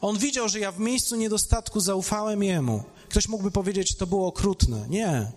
[0.00, 2.84] On widział, że ja w miejscu niedostatku zaufałem Jemu.
[3.08, 4.86] Ktoś mógłby powiedzieć, to było okrutne.
[4.88, 5.32] Nie.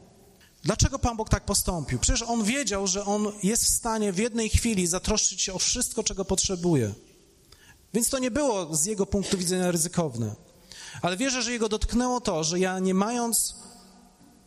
[0.65, 1.99] Dlaczego Pan Bóg tak postąpił?
[1.99, 6.04] Przecież On wiedział, że On jest w stanie w jednej chwili zatroszczyć się o wszystko,
[6.04, 6.93] czego potrzebuje.
[7.93, 10.36] Więc to nie było z Jego punktu widzenia ryzykowne.
[11.01, 13.56] Ale wierzę, że Jego dotknęło to, że ja nie mając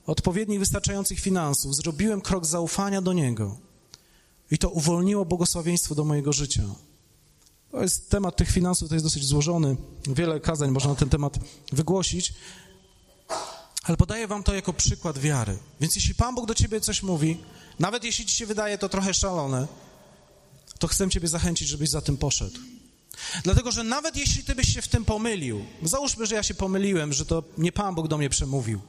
[0.06, 3.58] odpowiednich, wystarczających finansów, zrobiłem krok zaufania do Niego.
[4.50, 6.62] I to uwolniło błogosławieństwo do mojego życia.
[7.70, 9.76] To jest temat tych finansów, to jest dosyć złożony.
[10.06, 11.38] Wiele kazań można na ten temat
[11.72, 12.34] wygłosić,
[13.88, 15.58] ale podaję wam to jako przykład wiary.
[15.80, 17.40] Więc jeśli Pan Bóg do ciebie coś mówi,
[17.78, 19.66] nawet jeśli ci się wydaje to trochę szalone,
[20.78, 22.60] to chcę ciebie zachęcić, żebyś za tym poszedł.
[23.44, 27.12] Dlatego, że nawet jeśli ty byś się w tym pomylił, załóżmy, że ja się pomyliłem,
[27.12, 28.80] że to nie Pan Bóg do mnie przemówił,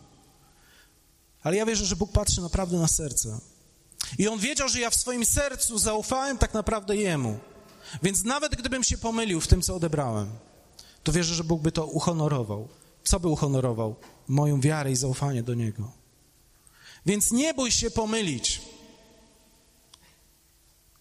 [1.43, 3.39] ale ja wierzę, że Bóg patrzy naprawdę na serce.
[4.17, 7.39] I On wiedział, że ja w swoim sercu zaufałem tak naprawdę Jemu.
[8.03, 10.29] Więc nawet gdybym się pomylił w tym, co odebrałem,
[11.03, 12.67] to wierzę, że Bóg by to uhonorował.
[13.03, 13.95] Co by uhonorował?
[14.30, 15.92] Moją wiarę i zaufanie do Niego.
[17.06, 18.62] Więc nie bój się pomylić.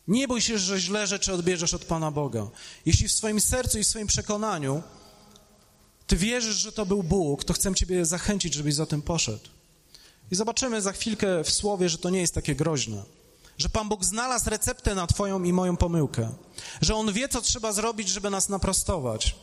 [0.09, 2.49] Nie bój się, że źle rzeczy odbierzesz od Pana Boga.
[2.87, 4.83] Jeśli w swoim sercu i w swoim przekonaniu
[6.07, 9.49] ty wierzysz, że to był Bóg, to chcę Ciebie zachęcić, żebyś za tym poszedł.
[10.31, 13.03] I zobaczymy za chwilkę w słowie, że to nie jest takie groźne.
[13.59, 16.35] Że Pan Bóg znalazł receptę na Twoją i moją pomyłkę.
[16.81, 19.37] Że On wie, co trzeba zrobić, żeby nas naprostować.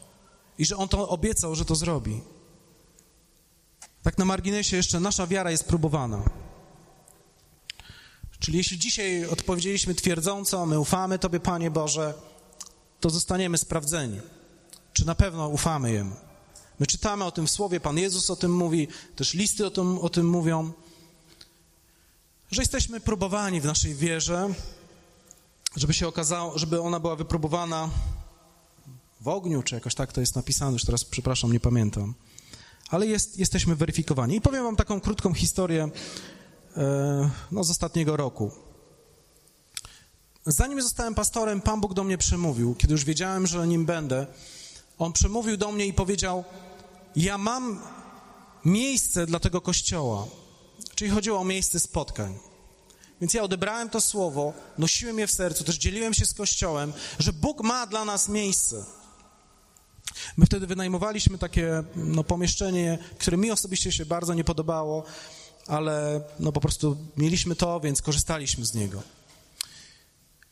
[0.57, 2.21] I że On to obiecał, że to zrobi.
[4.05, 6.23] Tak na marginesie jeszcze nasza wiara jest próbowana.
[8.39, 12.13] Czyli jeśli dzisiaj odpowiedzieliśmy twierdząco, my ufamy Tobie, Panie Boże,
[12.99, 14.19] to zostaniemy sprawdzeni.
[14.93, 16.15] Czy na pewno ufamy Jemu?
[16.79, 19.99] My czytamy o tym w Słowie, Pan Jezus o tym mówi, też listy o tym,
[19.99, 20.71] o tym mówią,
[22.51, 24.53] że jesteśmy próbowani w naszej wierze,
[25.75, 27.89] żeby się okazało, żeby ona była wypróbowana
[29.21, 32.13] w ogniu, czy jakoś tak to jest napisane, już teraz, przepraszam, nie pamiętam.
[32.89, 34.35] Ale jest, jesteśmy weryfikowani.
[34.35, 35.89] I powiem wam taką krótką historię
[36.77, 38.51] e, no, z ostatniego roku.
[40.45, 44.27] Zanim zostałem pastorem, Pan Bóg do mnie przemówił, kiedy już wiedziałem, że nim będę.
[44.97, 46.43] On przemówił do mnie i powiedział:
[47.15, 47.81] Ja mam
[48.65, 50.27] miejsce dla tego kościoła.
[50.95, 52.37] Czyli chodziło o miejsce spotkań.
[53.21, 57.33] Więc ja odebrałem to słowo, nosiłem je w sercu, też dzieliłem się z Kościołem, że
[57.33, 58.85] Bóg ma dla nas miejsce.
[60.37, 65.03] My wtedy wynajmowaliśmy takie no, pomieszczenie, które mi osobiście się bardzo nie podobało,
[65.67, 69.03] ale no, po prostu mieliśmy to, więc korzystaliśmy z niego.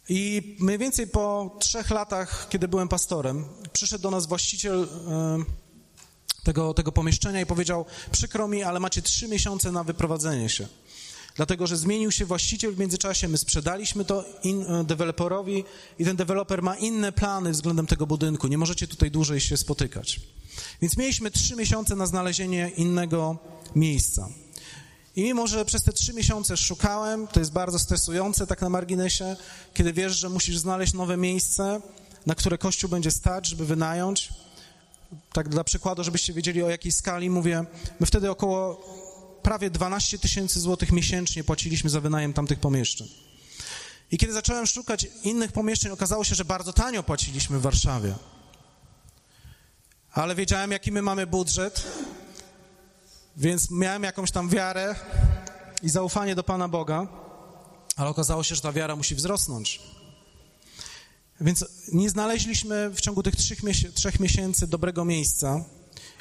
[0.10, 4.88] I mniej więcej po trzech latach, kiedy byłem pastorem, przyszedł do nas właściciel
[6.44, 10.68] tego, tego pomieszczenia i powiedział: Przykro mi, ale macie trzy miesiące na wyprowadzenie się.
[11.36, 15.64] Dlatego, że zmienił się właściciel w międzyczasie, my sprzedaliśmy to in, e, deweloperowi
[16.00, 18.48] i ten deweloper ma inne plany względem tego budynku.
[18.48, 20.20] Nie możecie tutaj dłużej się spotykać.
[20.82, 23.38] Więc mieliśmy trzy miesiące na znalezienie innego
[23.76, 24.30] miejsca.
[25.16, 29.36] I mimo, że przez te trzy miesiące szukałem, to jest bardzo stresujące tak na marginesie,
[29.74, 31.82] kiedy wiesz, że musisz znaleźć nowe miejsce,
[32.26, 34.30] na które Kościół będzie stać, żeby wynająć.
[35.34, 37.66] Tak dla przykładu, żebyście wiedzieli o jakiej skali mówię,
[38.00, 38.86] my wtedy około
[39.44, 43.08] prawie 12 tysięcy złotych miesięcznie płaciliśmy za wynajem tamtych pomieszczeń.
[44.12, 48.16] I kiedy zacząłem szukać innych pomieszczeń, okazało się, że bardzo tanio płaciliśmy w Warszawie.
[50.12, 51.84] Ale wiedziałem, jaki my mamy budżet,
[53.38, 54.96] więc miałem jakąś tam wiarę
[55.84, 57.08] i zaufanie do Pana Boga,
[57.96, 59.80] ale okazało się, że ta wiara musi wzrosnąć.
[61.42, 63.36] Więc nie znaleźliśmy w ciągu tych
[63.96, 65.66] trzech, miesięcy dobrego miejsca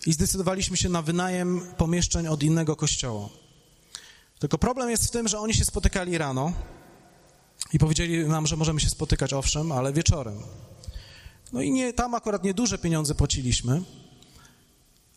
[0.06, 3.28] i zdecydowaliśmy się na wynajem pomieszczeń od innego kościoła.
[4.38, 6.52] Tylko problem jest w tym, że oni się spotykali rano
[7.72, 10.38] i powiedzieli nam, że możemy się spotykać, owszem, ale wieczorem.
[11.52, 13.82] No i nie, tam akurat nieduże pieniądze płaciliśmy,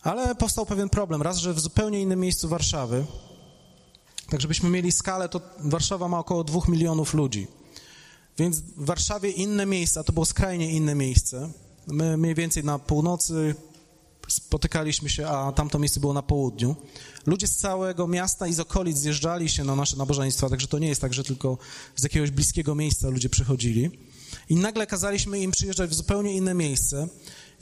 [0.02, 1.22] ale powstał pewien problem.
[1.22, 3.04] Raz, że w zupełnie innym miejscu Warszawy,
[4.30, 7.46] tak żebyśmy mieli skalę, to Warszawa ma około dwóch milionów ludzi.
[8.38, 11.50] Więc w Warszawie inne miejsca, to było skrajnie inne miejsce.
[11.86, 13.54] My mniej więcej na północy
[14.28, 16.76] spotykaliśmy się, a tamto miejsce było na południu.
[17.26, 20.88] Ludzie z całego miasta i z okolic zjeżdżali się na nasze nabożeństwa, także to nie
[20.88, 21.58] jest tak, że tylko
[21.96, 23.90] z jakiegoś bliskiego miejsca ludzie przychodzili.
[24.48, 27.08] I nagle kazaliśmy im przyjeżdżać w zupełnie inne miejsce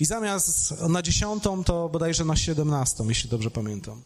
[0.01, 4.03] i zamiast na dziesiątą, to bodajże na siedemnastą, jeśli dobrze pamiętam.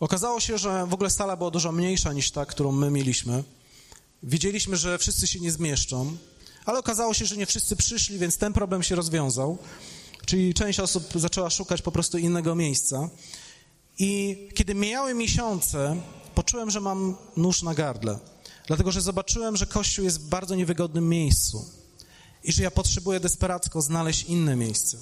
[0.00, 3.44] Okazało się, że w ogóle sala była dużo mniejsza niż ta, którą my mieliśmy.
[4.22, 6.16] Wiedzieliśmy, że wszyscy się nie zmieszczą,
[6.64, 9.58] ale okazało się, że nie wszyscy przyszli, więc ten problem się rozwiązał.
[10.26, 13.08] Czyli część osób zaczęła szukać po prostu innego miejsca.
[13.98, 15.96] I kiedy mijały miesiące,
[16.34, 18.18] poczułem, że mam nóż na gardle.
[18.66, 21.64] Dlatego, że zobaczyłem, że Kościół jest w bardzo niewygodnym miejscu
[22.44, 24.98] i że ja potrzebuję desperacko znaleźć inne miejsce.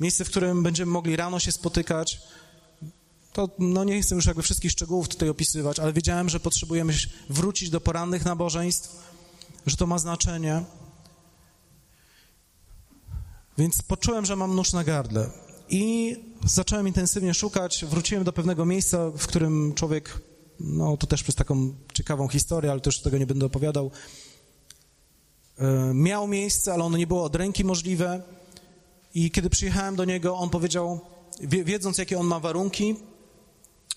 [0.00, 2.20] Miejsce, w którym będziemy mogli rano się spotykać.
[3.32, 6.94] To no nie chcę już jakby wszystkich szczegółów tutaj opisywać, ale wiedziałem, że potrzebujemy
[7.28, 8.96] wrócić do porannych nabożeństw,
[9.66, 10.64] że to ma znaczenie.
[13.58, 15.30] Więc poczułem, że mam nóż na gardle.
[15.68, 17.84] I zacząłem intensywnie szukać.
[17.84, 20.20] Wróciłem do pewnego miejsca, w którym człowiek
[20.60, 23.90] no to też przez taką ciekawą historię, ale też tego nie będę opowiadał,
[25.58, 28.22] e, miał miejsce, ale ono nie było od ręki możliwe
[29.14, 31.00] i kiedy przyjechałem do niego, on powiedział,
[31.40, 32.96] wiedząc jakie on ma warunki,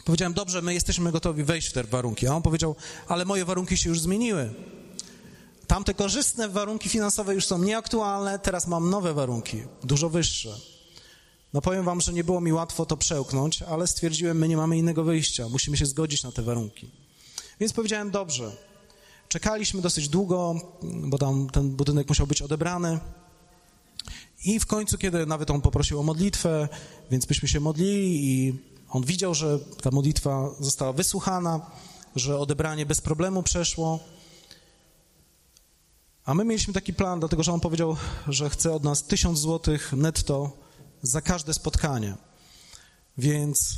[0.05, 2.75] powiedziałem, dobrze, my jesteśmy gotowi wejść w te warunki, a on powiedział,
[3.07, 4.49] ale moje warunki się już zmieniły.
[5.67, 10.57] Tamte korzystne warunki finansowe już są nieaktualne, teraz mam nowe warunki, dużo wyższe.
[11.53, 14.77] No powiem wam, że nie było mi łatwo to przełknąć, ale stwierdziłem, my nie mamy
[14.77, 16.89] innego wyjścia, musimy się zgodzić na te warunki.
[17.59, 18.51] Więc powiedziałem, dobrze.
[19.29, 22.99] Czekaliśmy dosyć długo, bo tam ten budynek musiał być odebrany.
[24.45, 26.69] I w końcu, kiedy nawet on poprosił o modlitwę,
[27.11, 31.71] więc byśmy się modlili i on widział, że ta modlitwa została wysłuchana,
[32.15, 33.99] że odebranie bez problemu przeszło.
[36.27, 37.95] A my mieliśmy taki plan, dlatego że on powiedział,
[38.27, 40.51] że chce od nas tysiąc złotych netto
[41.01, 42.15] za każde spotkanie.
[43.17, 43.77] Więc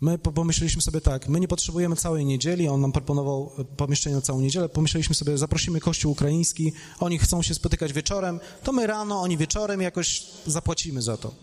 [0.00, 4.22] my pomyśleliśmy sobie tak, my nie potrzebujemy całej niedzieli, on nam proponował e, pomieszczenie na
[4.22, 9.20] całą niedzielę, pomyśleliśmy sobie, zaprosimy kościół ukraiński, oni chcą się spotykać wieczorem, to my rano,
[9.20, 11.34] oni wieczorem jakoś zapłacimy za to.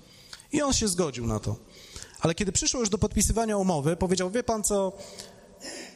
[0.51, 1.55] I on się zgodził na to.
[2.19, 4.97] Ale kiedy przyszło już do podpisywania umowy, powiedział, wie pan co,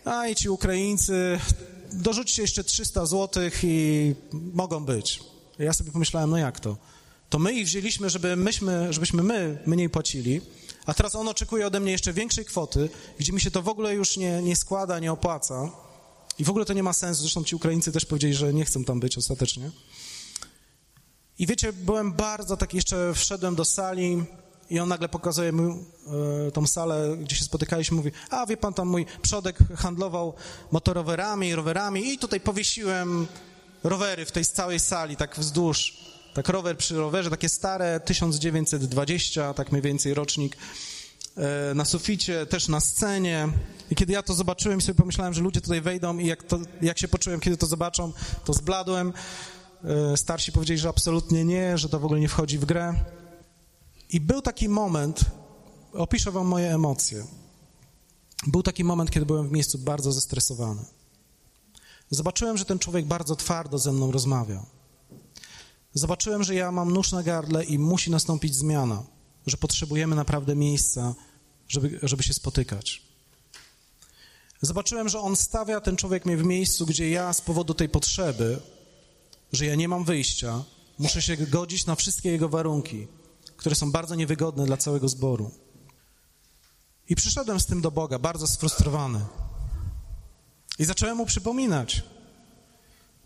[0.06, 1.40] a i ci Ukraińcy,
[1.94, 4.16] dorzućcie jeszcze 300 złotych i
[4.54, 5.20] mogą być.
[5.60, 6.78] Ja sobie pomyślałem, no jak to?
[7.30, 10.42] To my ich wzięliśmy, żeby myśmy, żebyśmy my mniej płacili,
[10.86, 13.94] a teraz on oczekuje ode mnie jeszcze większej kwoty, gdzie mi się to w ogóle
[13.94, 15.72] już nie, nie składa, nie opłaca.
[16.40, 17.22] I w ogóle to nie ma sensu.
[17.22, 19.72] Zresztą ci Ukraińcy też powiedzieli, że nie chcą tam być ostatecznie.
[21.40, 24.24] I wiecie, byłem bardzo tak, jeszcze wszedłem do sali
[24.70, 25.74] i on nagle pokazuje mi
[26.48, 30.34] e, tą salę, gdzie się spotykaliśmy, mówi, a wie pan, tam mój przodek handlował
[30.72, 33.28] motorowerami, rowerami i tutaj powiesiłem
[33.84, 35.98] rowery w tej całej sali, tak wzdłuż,
[36.34, 40.58] tak rower przy rowerze, takie stare, 1920, tak mniej więcej rocznik,
[41.38, 43.50] e, na suficie, też na scenie.
[43.92, 47.00] I kiedy ja to zobaczyłem, sobie pomyślałem, że ludzie tutaj wejdą i jak, to, jak
[47.00, 48.14] się poczułem, kiedy to zobaczą,
[48.46, 49.14] to zbladłem.
[49.84, 52.94] E, starsi powiedzieli, że absolutnie nie, że to w ogóle nie wchodzi w grę.
[54.14, 55.26] I był taki moment,
[55.94, 57.26] opiszę wam moje emocje.
[58.48, 60.86] Był taki moment, kiedy byłem w miejscu bardzo zestresowany.
[62.10, 64.66] Zobaczyłem, że ten człowiek bardzo twardo ze mną rozmawia.
[65.94, 69.04] Zobaczyłem, że ja mam nóż na gardle i musi nastąpić zmiana,
[69.48, 71.16] że potrzebujemy naprawdę miejsca,
[71.68, 73.02] żeby, żeby się spotykać.
[74.62, 78.60] Zobaczyłem, że on stawia ten człowiek mnie w miejscu, gdzie ja z powodu tej potrzeby,
[79.52, 80.64] że ja nie mam wyjścia,
[81.00, 83.08] muszę się godzić na wszystkie jego warunki,
[83.64, 85.52] które są bardzo niewygodne dla całego zboru.
[87.10, 89.20] I przyszedłem z tym do Boga, bardzo sfrustrowany.
[90.80, 92.04] I zacząłem mu przypominać.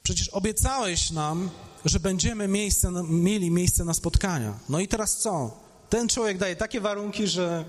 [0.03, 1.49] Przecież obiecałeś nam,
[1.85, 4.59] że będziemy miejsce, mieli miejsce na spotkania.
[4.69, 5.59] No i teraz co?
[5.89, 7.65] Ten człowiek daje takie warunki, że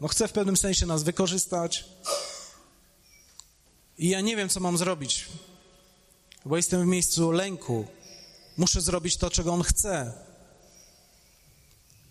[0.00, 1.84] no chce w pewnym sensie nas wykorzystać.
[3.98, 5.28] I ja nie wiem, co mam zrobić,
[6.44, 7.86] bo jestem w miejscu lęku.
[8.56, 10.29] Muszę zrobić to, czego on chce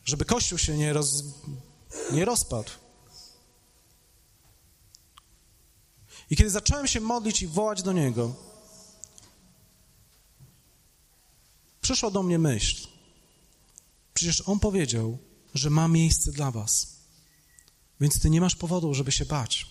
[0.10, 1.24] żeby Kościół się nie, roz,
[2.12, 2.72] nie rozpadł.
[6.30, 8.36] I kiedy zacząłem się modlić i wołać do Niego,
[11.82, 12.88] przyszła do mnie myśl.
[14.14, 15.18] Przecież On powiedział,
[15.54, 17.00] że ma miejsce dla Was.
[18.02, 19.66] Więc Ty nie masz powodu, żeby się bać.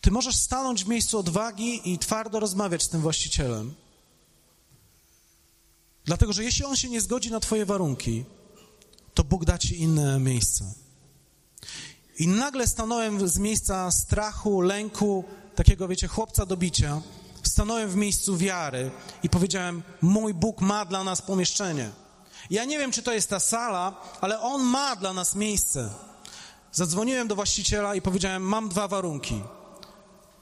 [0.00, 3.74] Ty możesz stanąć w miejscu odwagi i twardo rozmawiać z tym właścicielem.
[6.04, 8.24] Dlatego, że jeśli on się nie zgodzi na Twoje warunki,
[9.14, 10.64] to Bóg da ci inne miejsce.
[12.18, 17.00] I nagle stanąłem z miejsca strachu, lęku, takiego, wiecie, chłopca do bicia.
[17.42, 18.90] Stanąłem w miejscu wiary
[19.22, 21.90] i powiedziałem: Mój Bóg ma dla nas pomieszczenie.
[22.50, 25.90] Ja nie wiem, czy to jest ta sala, ale On ma dla nas miejsce.
[26.72, 29.42] Zadzwoniłem do właściciela i powiedziałem: Mam dwa warunki.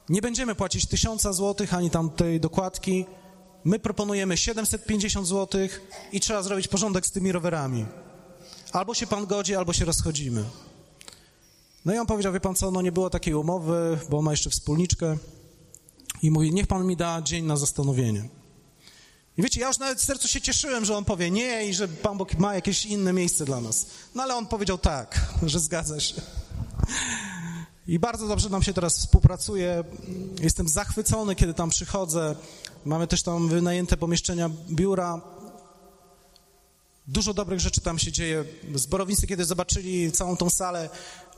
[0.09, 3.07] Nie będziemy płacić tysiąca złotych ani tam tej dokładki.
[3.65, 5.81] My proponujemy 750 złotych
[6.13, 7.87] i trzeba zrobić porządek z tymi rowerami.
[8.73, 10.45] Albo się pan godzi, albo się rozchodzimy.
[11.85, 14.31] No i on powiedział, wie pan co, no nie było takiej umowy, bo on ma
[14.31, 15.17] jeszcze wspólniczkę
[16.23, 18.29] i mówi, niech pan mi da dzień na zastanowienie.
[19.37, 21.89] I wiecie, ja już nawet w sercu się cieszyłem, że on powie nie i że
[21.89, 23.87] Pan Bóg ma jakieś inne miejsce dla nas.
[24.15, 26.23] No ale on powiedział tak, że zgadza się.
[27.87, 29.85] I bardzo dobrze nam się teraz współpracuje.
[30.41, 32.37] Jestem zachwycony, kiedy tam przychodzę.
[32.85, 35.21] Mamy też tam wynajęte pomieszczenia biura.
[37.11, 38.45] Dużo dobrych rzeczy tam się dzieje.
[38.75, 40.89] Zborownicy, kiedy zobaczyli całą tą salę,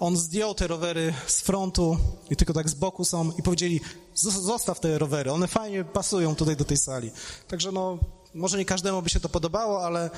[0.01, 1.97] on zdjął te rowery z frontu
[2.31, 3.81] i tylko tak z boku są i powiedzieli,
[4.15, 7.11] zostaw te rowery, one fajnie pasują tutaj do tej sali.
[7.49, 7.99] Także no,
[8.35, 10.11] może nie każdemu by się to podobało, ale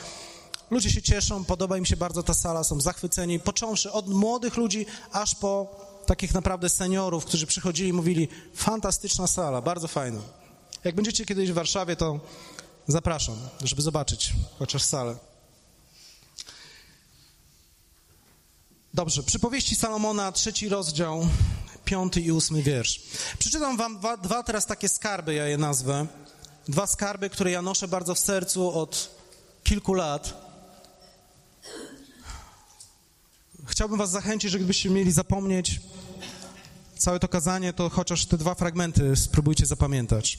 [0.70, 4.86] ludzie się cieszą, podoba im się bardzo ta sala, są zachwyceni, począwszy od młodych ludzi,
[5.12, 5.66] aż po
[6.06, 10.20] takich naprawdę seniorów, którzy przychodzili i mówili, fantastyczna sala, bardzo fajna.
[10.84, 12.20] Jak będziecie kiedyś w Warszawie, to
[12.88, 15.33] zapraszam, żeby zobaczyć chociaż salę.
[18.94, 21.28] Dobrze, przypowieści Salomona, trzeci rozdział,
[21.84, 23.00] piąty i ósmy wiersz.
[23.38, 26.06] Przeczytam wam dwa, dwa teraz takie skarby, ja je nazwę.
[26.68, 29.10] Dwa skarby, które ja noszę bardzo w sercu od
[29.64, 30.34] kilku lat.
[33.66, 35.80] Chciałbym was zachęcić, że gdybyście mieli zapomnieć
[36.98, 40.38] całe to kazanie, to chociaż te dwa fragmenty spróbujcie zapamiętać.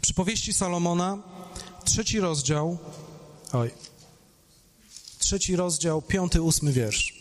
[0.00, 1.18] Przypowieści Salomona,
[1.84, 2.78] trzeci rozdział,
[3.52, 3.70] oj,
[5.32, 7.14] trzeci rozdział, piąty, ósmy wiersz.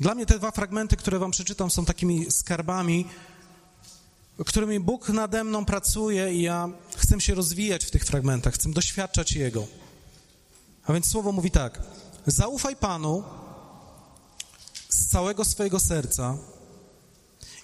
[0.00, 3.06] Dla mnie te dwa fragmenty, które wam przeczytam, są takimi skarbami,
[4.46, 9.32] którymi Bóg nade mną pracuje i ja chcę się rozwijać w tych fragmentach, chcę doświadczać
[9.32, 9.66] Jego.
[10.84, 11.82] A więc słowo mówi tak:
[12.26, 13.24] Zaufaj Panu
[14.88, 16.36] z całego swojego serca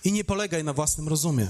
[0.05, 1.49] i nie polegaj na własnym rozumie.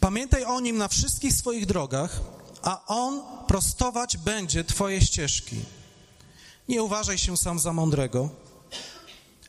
[0.00, 2.20] Pamiętaj o nim na wszystkich swoich drogach,
[2.62, 5.56] a on prostować będzie Twoje ścieżki.
[6.68, 8.30] Nie uważaj się sam za mądrego.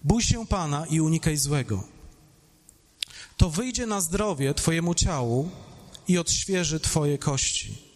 [0.03, 1.84] Bój się Pana i unikaj złego.
[3.38, 5.49] To wyjdzie na zdrowie Twojemu ciału
[6.08, 7.88] i odświeży Twoje kości.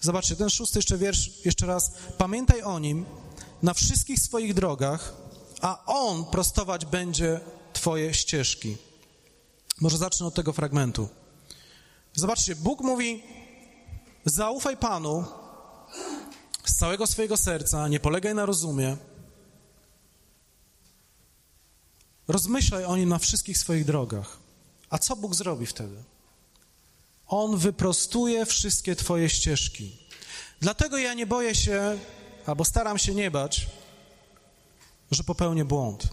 [0.00, 1.92] Zobaczcie, ten szósty jeszcze wiersz, jeszcze raz.
[2.18, 3.06] Pamiętaj o nim
[3.62, 5.14] na wszystkich swoich drogach,
[5.60, 7.40] a on prostować będzie
[7.72, 8.76] Twoje ścieżki.
[9.80, 11.08] Może zacznę od tego fragmentu.
[12.16, 13.22] Zobaczcie, Bóg mówi:
[14.24, 15.24] Zaufaj Panu
[16.64, 18.96] z całego swojego serca, nie polegaj na rozumie.
[22.28, 24.38] Rozmyślaj o nim na wszystkich swoich drogach.
[24.90, 25.96] A co Bóg zrobi wtedy?
[27.26, 29.96] On wyprostuje wszystkie Twoje ścieżki.
[30.60, 31.98] Dlatego ja nie boję się,
[32.46, 33.66] albo staram się nie bać,
[35.10, 36.08] że popełnię błąd.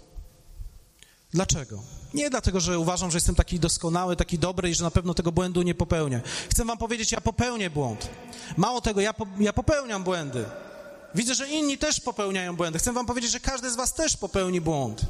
[1.34, 1.84] Dlaczego?
[2.14, 5.32] Nie dlatego, że uważam, że jestem taki doskonały, taki dobry i że na pewno tego
[5.32, 6.22] błędu nie popełnię.
[6.52, 8.10] Chcę Wam powiedzieć, ja popełnię błąd.
[8.58, 10.46] Mało tego, ja, po, ja popełniam błędy.
[11.16, 12.80] Widzę, że inni też popełniają błędy.
[12.80, 15.02] Chcę Wam powiedzieć, że każdy z Was też popełni błąd.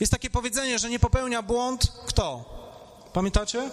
[0.00, 2.44] Jest takie powiedzenie, że nie popełnia błąd kto?
[3.12, 3.70] Pamiętacie?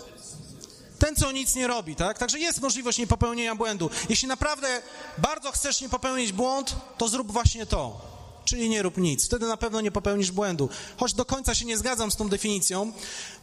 [1.00, 2.18] Ten, co nic nie robi, tak?
[2.18, 3.90] Także jest możliwość niepopełnienia błędu.
[4.10, 4.82] Jeśli naprawdę
[5.18, 8.13] bardzo chcesz nie popełnić błąd, to zrób właśnie to
[8.46, 9.26] czyli nie rób nic.
[9.26, 10.70] Wtedy na pewno nie popełnisz błędu.
[10.98, 12.94] Choć do końca się nie zgadzam z tą definicją,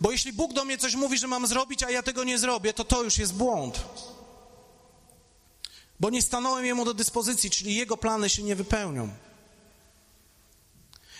[0.01, 2.72] bo jeśli Bóg do mnie coś mówi, że mam zrobić, a ja tego nie zrobię,
[2.72, 3.82] to to już jest błąd.
[6.01, 9.09] Bo nie stanąłem Jemu do dyspozycji, czyli Jego plany się nie wypełnią.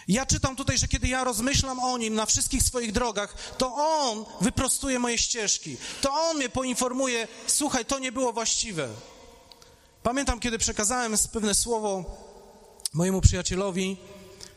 [0.09, 4.25] Ja czytam tutaj, że kiedy ja rozmyślam o Nim na wszystkich swoich drogach, to On
[4.41, 5.77] wyprostuje moje ścieżki.
[6.01, 8.89] To On mnie poinformuje, słuchaj, to nie było właściwe.
[10.03, 12.05] Pamiętam, kiedy przekazałem pewne słowo
[12.93, 13.97] mojemu przyjacielowi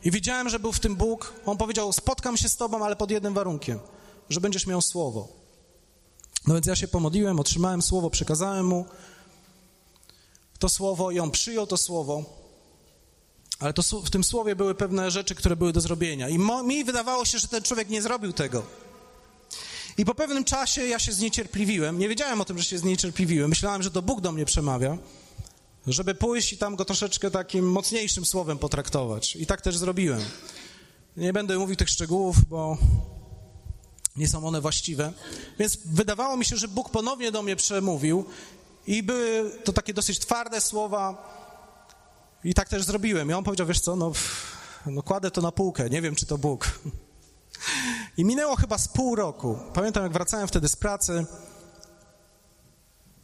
[0.03, 1.33] i widziałem, że był w tym Bóg.
[1.45, 3.79] On powiedział: Spotkam się z Tobą, ale pod jednym warunkiem,
[4.29, 5.27] że będziesz miał słowo.
[6.47, 8.85] No więc ja się pomodliłem, otrzymałem słowo, przekazałem mu
[10.59, 12.23] to słowo i on przyjął to słowo.
[13.59, 16.29] Ale to, w tym słowie były pewne rzeczy, które były do zrobienia.
[16.29, 18.63] I mo, mi wydawało się, że ten człowiek nie zrobił tego.
[19.97, 21.99] I po pewnym czasie ja się zniecierpliwiłem.
[21.99, 23.49] Nie wiedziałem o tym, że się zniecierpliwiłem.
[23.49, 24.97] Myślałem, że to Bóg do mnie przemawia
[25.87, 29.35] żeby pójść i tam go troszeczkę takim mocniejszym słowem potraktować.
[29.35, 30.21] I tak też zrobiłem.
[31.17, 32.77] Nie będę mówił tych szczegółów, bo
[34.15, 35.13] nie są one właściwe.
[35.59, 38.25] Więc wydawało mi się, że Bóg ponownie do mnie przemówił
[38.87, 41.33] i były to takie dosyć twarde słowa
[42.43, 43.29] i tak też zrobiłem.
[43.29, 44.11] I on powiedział, wiesz co, no,
[44.85, 46.79] no kładę to na półkę, nie wiem, czy to Bóg.
[48.17, 49.59] I minęło chyba z pół roku.
[49.73, 51.25] Pamiętam, jak wracałem wtedy z pracy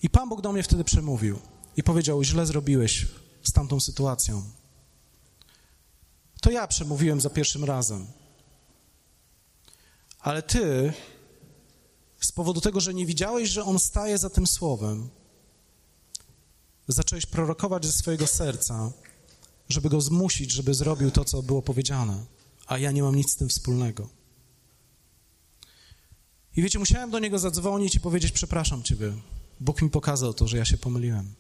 [0.04, 1.40] i Pan Bóg do mnie wtedy przemówił
[1.80, 3.08] i powiedział: Źle zrobiłeś
[3.44, 4.44] z tamtą sytuacją.
[6.42, 8.08] To ja przemówiłem za pierwszym razem.
[10.20, 10.94] Ale ty,
[12.22, 15.10] z powodu tego, że nie widziałeś, że on staje za tym słowem,
[16.88, 18.92] zacząłeś prorokować ze swojego serca,
[19.70, 22.26] żeby go zmusić, żeby zrobił to, co było powiedziane,
[22.68, 24.10] a ja nie mam nic z tym wspólnego.
[26.56, 29.14] I wiecie, musiałem do niego zadzwonić i powiedzieć: Przepraszam ciebie.
[29.60, 31.40] Bóg mi pokazał to, że ja się pomyliłem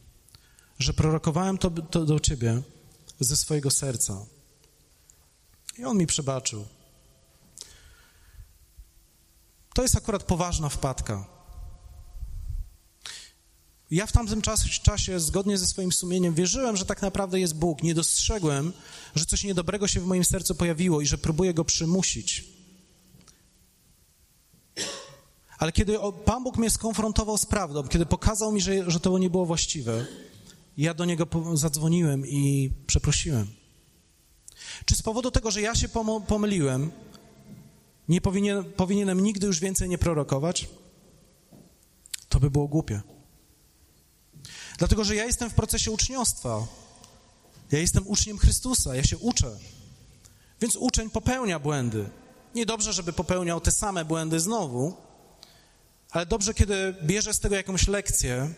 [0.79, 2.61] że prorokowałem to, to do ciebie
[3.19, 4.25] ze swojego serca.
[5.77, 6.65] I on mi przebaczył.
[9.73, 11.27] To jest akurat poważna wpadka.
[13.91, 14.41] Ja w tamtym
[14.83, 17.83] czasie, zgodnie ze swoim sumieniem, wierzyłem, że tak naprawdę jest Bóg.
[17.83, 18.73] Nie dostrzegłem,
[19.15, 22.45] że coś niedobrego się w moim sercu pojawiło i że próbuję go przymusić.
[25.57, 29.29] Ale kiedy Pan Bóg mnie skonfrontował z prawdą, kiedy pokazał mi, że, że to nie
[29.29, 30.05] było właściwe,
[30.79, 33.47] ja do niego zadzwoniłem i przeprosiłem.
[34.85, 35.89] Czy z powodu tego, że ja się
[36.27, 36.91] pomyliłem,
[38.09, 40.69] nie powinien, powinienem nigdy już więcej nie prorokować?
[42.29, 43.01] To by było głupie.
[44.77, 46.67] Dlatego, że ja jestem w procesie uczniostwa.
[47.71, 49.59] Ja jestem uczniem Chrystusa, ja się uczę.
[50.61, 52.09] Więc uczeń popełnia błędy.
[52.55, 54.97] Niedobrze, żeby popełniał te same błędy znowu,
[56.11, 58.53] ale dobrze, kiedy bierze z tego jakąś lekcję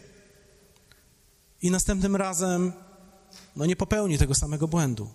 [1.62, 2.74] i następnym razem
[3.55, 5.09] no, nie popełni tego samego błędu.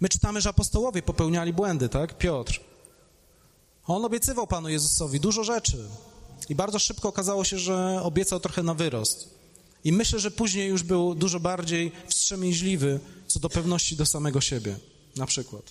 [0.00, 2.18] My czytamy, że apostołowie popełniali błędy, tak?
[2.18, 2.60] Piotr.
[3.86, 5.88] On obiecywał Panu Jezusowi dużo rzeczy
[6.48, 9.36] i bardzo szybko okazało się, że obiecał trochę na wyrost.
[9.84, 14.76] I myślę, że później już był dużo bardziej wstrzemięźliwy co do pewności do samego siebie,
[15.16, 15.62] na przykład.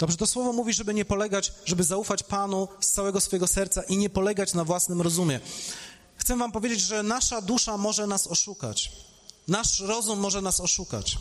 [0.00, 3.96] Dobrze, to słowo mówi, żeby nie polegać, żeby zaufać Panu z całego swojego serca i
[3.96, 5.40] nie polegać na własnym rozumie.
[6.16, 8.92] Chcę Wam powiedzieć, że nasza dusza może nas oszukać.
[9.48, 11.18] Nasz rozum może nas oszukać.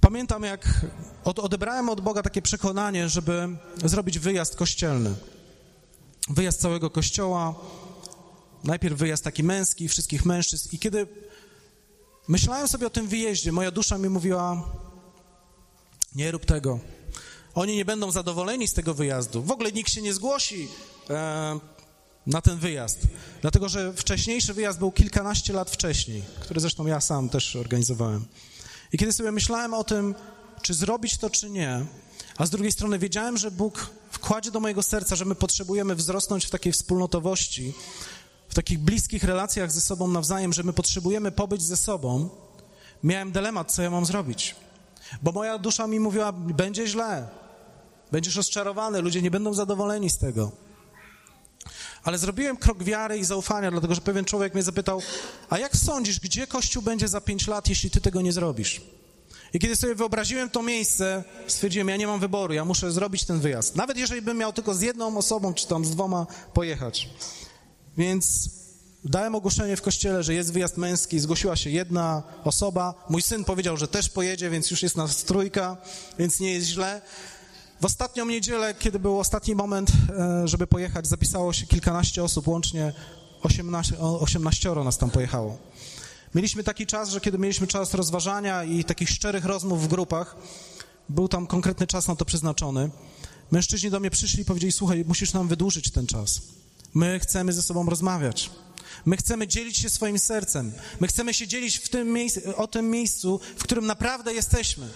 [0.00, 0.80] Pamiętam, jak
[1.24, 3.48] odebrałem od Boga takie przekonanie, żeby
[3.84, 5.14] zrobić wyjazd kościelny.
[6.28, 7.54] Wyjazd całego kościoła,
[8.64, 10.68] najpierw wyjazd taki męski, wszystkich mężczyzn.
[10.72, 11.06] I kiedy
[12.28, 14.64] myślałem sobie o tym wyjeździe, moja dusza mi mówiła:
[16.14, 16.78] Nie rób tego.
[17.54, 19.42] Oni nie będą zadowoleni z tego wyjazdu.
[19.42, 20.68] W ogóle nikt się nie zgłosi
[21.10, 21.58] e,
[22.26, 22.98] na ten wyjazd,
[23.40, 28.24] dlatego że wcześniejszy wyjazd był kilkanaście lat wcześniej, który zresztą ja sam też organizowałem.
[28.92, 30.14] I kiedy sobie myślałem o tym,
[30.62, 31.86] czy zrobić to, czy nie,
[32.36, 36.44] a z drugiej strony wiedziałem, że Bóg wkładzie do mojego serca, że my potrzebujemy wzrosnąć
[36.46, 37.72] w takiej wspólnotowości,
[38.48, 42.28] w takich bliskich relacjach ze sobą nawzajem, że my potrzebujemy pobyć ze sobą,
[43.02, 44.54] miałem dylemat, co ja mam zrobić.
[45.22, 47.28] Bo moja dusza mi mówiła, będzie źle,
[48.12, 50.52] będziesz rozczarowany, ludzie nie będą zadowoleni z tego.
[52.04, 55.02] Ale zrobiłem krok wiary i zaufania, dlatego że pewien człowiek mnie zapytał,
[55.50, 58.80] a jak sądzisz, gdzie Kościół będzie za pięć lat, jeśli ty tego nie zrobisz?
[59.52, 63.40] I kiedy sobie wyobraziłem to miejsce, stwierdziłem, ja nie mam wyboru, ja muszę zrobić ten
[63.40, 63.76] wyjazd.
[63.76, 67.08] Nawet jeżeli bym miał tylko z jedną osobą, czy tam z dwoma pojechać.
[67.96, 68.50] Więc
[69.04, 72.94] dałem ogłoszenie w kościele, że jest wyjazd męski, zgłosiła się jedna osoba.
[73.08, 75.76] Mój syn powiedział, że też pojedzie, więc już jest nas trójka,
[76.18, 77.02] więc nie jest źle.
[77.80, 82.92] W ostatnią niedzielę, kiedy był ostatni moment, e, żeby pojechać, zapisało się kilkanaście osób, łącznie
[83.42, 85.58] 18, 18 nas tam pojechało.
[86.34, 90.36] Mieliśmy taki czas, że kiedy mieliśmy czas rozważania i takich szczerych rozmów w grupach,
[91.08, 92.90] był tam konkretny czas na to przeznaczony.
[93.50, 96.40] Mężczyźni do mnie przyszli i powiedzieli: Słuchaj, musisz nam wydłużyć ten czas.
[96.94, 98.50] My chcemy ze sobą rozmawiać.
[99.04, 100.72] My chcemy dzielić się swoim sercem.
[101.00, 104.88] My chcemy się dzielić w tym miejscu, o tym miejscu, w którym naprawdę jesteśmy.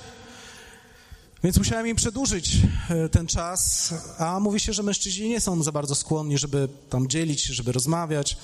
[1.45, 2.57] Więc musiałem im przedłużyć
[2.91, 7.09] e, ten czas, a mówi się, że mężczyźni nie są za bardzo skłonni, żeby tam
[7.09, 8.37] dzielić, żeby rozmawiać.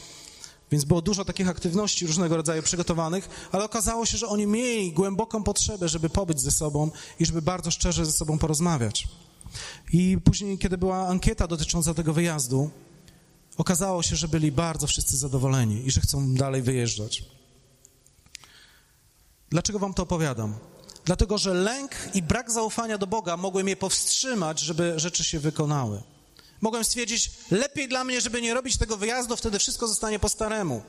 [0.70, 5.42] Więc było dużo takich aktywności różnego rodzaju przygotowanych, ale okazało się, że oni mieli głęboką
[5.42, 6.90] potrzebę, żeby pobyć ze sobą
[7.20, 9.08] i żeby bardzo szczerze ze sobą porozmawiać.
[9.92, 12.70] I później, kiedy była ankieta dotycząca tego wyjazdu,
[13.56, 17.24] okazało się, że byli bardzo wszyscy zadowoleni i że chcą dalej wyjeżdżać.
[19.50, 20.54] Dlaczego wam to opowiadam?
[21.04, 26.02] Dlatego, że lęk i brak zaufania do Boga mogły mnie powstrzymać, żeby rzeczy się wykonały.
[26.60, 30.82] Mogłem stwierdzić, lepiej dla mnie, żeby nie robić tego wyjazdu, wtedy wszystko zostanie po staremu.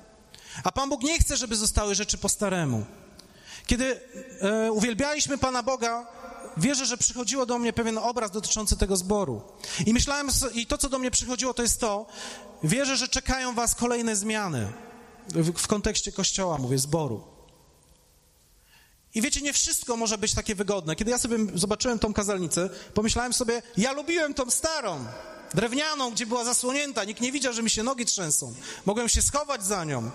[0.63, 2.86] A Pan Bóg nie chce, żeby zostały rzeczy po staremu.
[3.68, 3.99] Kiedy
[4.41, 6.07] e, uwielbialiśmy Pana Boga,
[6.57, 9.41] wierzę, że przychodziło do mnie pewien obraz dotyczący tego zboru.
[9.86, 12.05] I myślałem, i to, co do mnie przychodziło, to jest to,
[12.68, 14.74] wierzę, że czekają Was kolejne zmiany
[15.28, 17.24] w, w kontekście kościoła, mówię, zboru.
[19.16, 20.95] I wiecie, nie wszystko może być takie wygodne.
[20.95, 25.05] Kiedy ja sobie zobaczyłem tą kazalnicę, pomyślałem sobie, ja lubiłem tą starą,
[25.53, 28.53] drewnianą, gdzie była zasłonięta, nikt nie widział, że mi się nogi trzęsą.
[28.86, 30.11] Mogłem się schować za nią.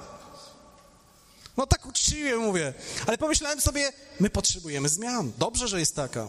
[1.57, 2.75] No tak uczciwie mówię.
[3.07, 5.33] Ale pomyślałem sobie, my potrzebujemy zmian.
[5.39, 6.29] Dobrze, że jest taka.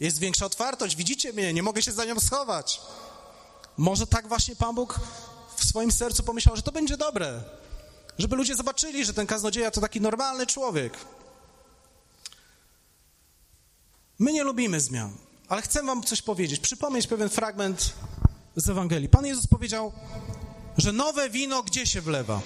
[0.00, 2.80] Jest większa otwartość, widzicie mnie, nie mogę się za nią schować.
[3.76, 5.00] Może tak właśnie Pan Bóg
[5.70, 7.42] swoim sercu pomyślał, że to będzie dobre.
[8.18, 10.92] Żeby ludzie zobaczyli, że ten kaznodzieja to taki normalny człowiek.
[14.18, 15.12] My nie lubimy zmian,
[15.48, 17.92] ale chcę wam coś powiedzieć, przypomnieć pewien fragment
[18.56, 19.08] z Ewangelii.
[19.08, 19.92] Pan Jezus powiedział,
[20.78, 22.40] że nowe wino gdzie się wlewa?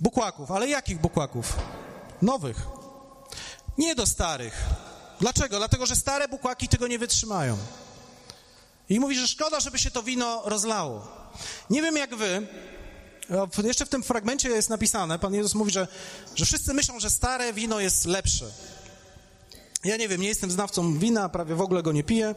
[0.00, 1.56] Bukłaków, ale jakich bukłaków?
[2.22, 2.66] Nowych.
[3.78, 4.64] Nie do starych.
[5.20, 5.58] Dlaczego?
[5.58, 7.58] Dlatego, że stare bukłaki tego nie wytrzymają.
[8.88, 11.08] I mówi, że szkoda, żeby się to wino rozlało.
[11.70, 12.46] Nie wiem jak wy,
[13.64, 15.88] jeszcze w tym fragmencie jest napisane, Pan Jezus mówi, że,
[16.34, 18.50] że wszyscy myślą, że stare wino jest lepsze.
[19.84, 22.34] Ja nie wiem, nie jestem znawcą wina, prawie w ogóle go nie piję.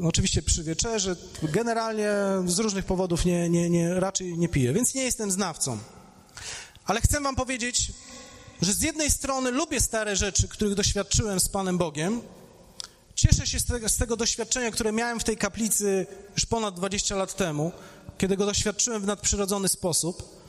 [0.00, 2.10] Oczywiście przy wieczerzy, generalnie
[2.46, 5.78] z różnych powodów nie, nie, nie, raczej nie piję, więc nie jestem znawcą.
[6.84, 7.92] Ale chcę wam powiedzieć,
[8.62, 12.20] że z jednej strony lubię stare rzeczy, których doświadczyłem z Panem Bogiem.
[13.14, 17.16] Cieszę się z tego, z tego doświadczenia, które miałem w tej kaplicy już ponad 20
[17.16, 17.72] lat temu,
[18.18, 20.44] kiedy go doświadczyłem w nadprzyrodzony sposób.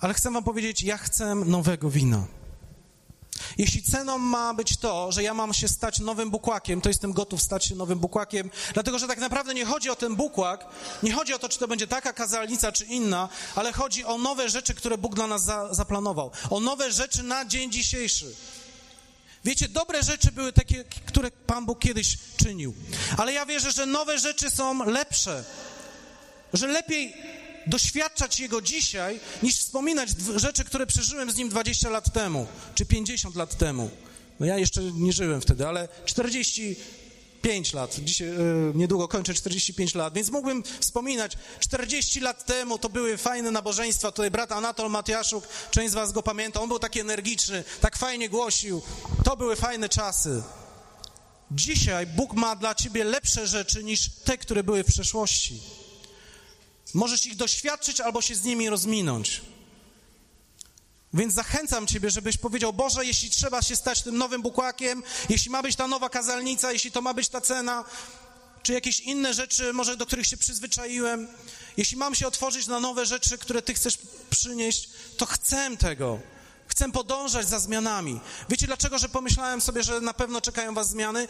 [0.00, 2.26] Ale chcę wam powiedzieć, ja chcę nowego wina.
[3.58, 7.42] Jeśli ceną ma być to, że ja mam się stać nowym bukłakiem, to jestem gotów
[7.42, 10.66] stać się nowym bukłakiem, dlatego że tak naprawdę nie chodzi o ten bukłak,
[11.02, 14.48] nie chodzi o to, czy to będzie taka kazalnica, czy inna, ale chodzi o nowe
[14.48, 18.34] rzeczy, które Bóg dla nas za, zaplanował, o nowe rzeczy na dzień dzisiejszy.
[19.44, 22.74] Wiecie, dobre rzeczy były takie, które Pan Bóg kiedyś czynił,
[23.16, 25.44] ale ja wierzę, że nowe rzeczy są lepsze,
[26.52, 27.14] że lepiej
[27.66, 33.36] doświadczać Jego dzisiaj, niż wspominać rzeczy, które przeżyłem z Nim 20 lat temu, czy 50
[33.36, 33.90] lat temu.
[34.40, 35.88] No ja jeszcze nie żyłem wtedy, ale
[37.42, 42.88] 45 lat, dzisiaj yy, niedługo kończę 45 lat, więc mógłbym wspominać, 40 lat temu to
[42.88, 47.00] były fajne nabożeństwa, tutaj brat Anatol Matiaszuk, część z was go pamięta, on był taki
[47.00, 48.82] energiczny, tak fajnie głosił,
[49.24, 50.42] to były fajne czasy.
[51.50, 55.60] Dzisiaj Bóg ma dla ciebie lepsze rzeczy niż te, które były w przeszłości.
[56.94, 59.40] Możesz ich doświadczyć albo się z nimi rozminąć.
[61.14, 65.62] Więc zachęcam Ciebie, żebyś powiedział, Boże, jeśli trzeba się stać tym nowym bukłakiem, jeśli ma
[65.62, 67.84] być ta nowa kazalnica, jeśli to ma być ta cena,
[68.62, 71.28] czy jakieś inne rzeczy, może do których się przyzwyczaiłem,
[71.76, 73.98] jeśli mam się otworzyć na nowe rzeczy, które Ty chcesz
[74.30, 76.20] przynieść, to chcę tego.
[76.66, 78.20] Chcę podążać za zmianami.
[78.48, 81.28] Wiecie dlaczego, że pomyślałem sobie, że na pewno czekają Was zmiany?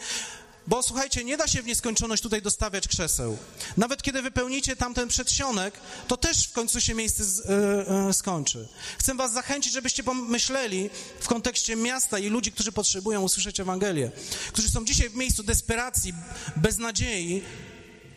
[0.67, 3.37] Bo słuchajcie, nie da się w nieskończoność tutaj dostawiać krzeseł.
[3.77, 5.73] Nawet kiedy wypełnicie tamten przedsionek,
[6.07, 8.67] to też w końcu się miejsce z, y, y, skończy.
[8.99, 10.89] Chcę was zachęcić, żebyście pomyśleli
[11.19, 14.11] w kontekście miasta i ludzi, którzy potrzebują usłyszeć Ewangelię,
[14.53, 16.13] którzy są dzisiaj w miejscu desperacji,
[16.55, 17.43] beznadziei,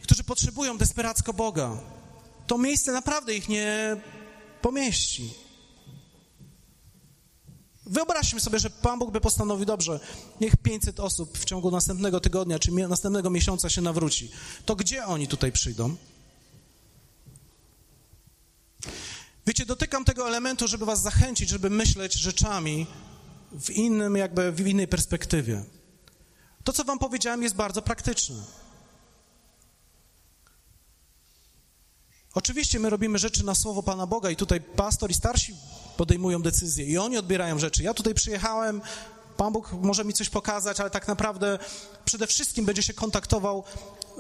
[0.03, 1.79] którzy potrzebują desperacko Boga.
[2.47, 3.97] To miejsce naprawdę ich nie
[4.63, 5.46] pomieści.
[7.87, 10.01] Wyobraźmy sobie, że Pan Bóg by postanowił, dobrze,
[10.41, 14.31] niech 500 osób w ciągu następnego tygodnia czy następnego miesiąca się nawróci.
[14.65, 15.97] To gdzie oni tutaj przyjdą?
[19.47, 22.87] Wiecie, dotykam tego elementu, żeby was zachęcić, żeby myśleć rzeczami
[23.53, 25.65] w innym, jakby w innej perspektywie.
[26.65, 28.43] To, co wam powiedziałem, jest bardzo praktyczne.
[32.35, 35.55] Oczywiście my robimy rzeczy na słowo Pana Boga i tutaj pastor i starsi
[35.97, 37.83] podejmują decyzje i oni odbierają rzeczy.
[37.83, 38.83] Ja tutaj przyjechałem,
[39.37, 41.59] Pan Bóg może mi coś pokazać, ale tak naprawdę
[42.05, 43.65] przede wszystkim będzie się kontaktował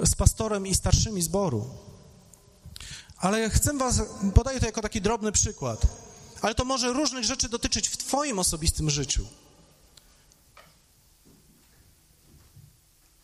[0.04, 1.70] z pastorem i starszymi zboru.
[3.16, 4.02] Ale chcę was,
[4.34, 5.86] podaję to jako taki drobny przykład,
[6.42, 9.26] ale to może różnych rzeczy dotyczyć w twoim osobistym życiu.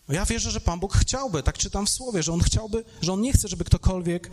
[0.08, 3.20] Ja wierzę, że Pan Bóg chciałby, tak czytam w Słowie, że On chciałby, że On
[3.20, 4.30] nie chce, żeby ktokolwiek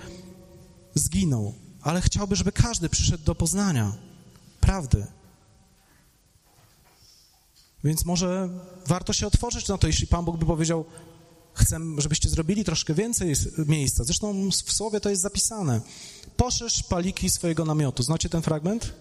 [0.96, 4.09] zginął, ale chciałby, żeby każdy przyszedł do poznania
[4.62, 5.06] prawdy.
[7.84, 8.50] Więc może
[8.88, 10.86] warto się otworzyć na to, jeśli Pan Bóg by powiedział,
[11.54, 14.04] chcę, żebyście zrobili troszkę więcej miejsca.
[14.04, 15.82] Zresztą w słowie to jest zapisane.
[16.38, 18.04] Poszerz paliki swojego namiotu.
[18.04, 18.94] Znacie ten fragment?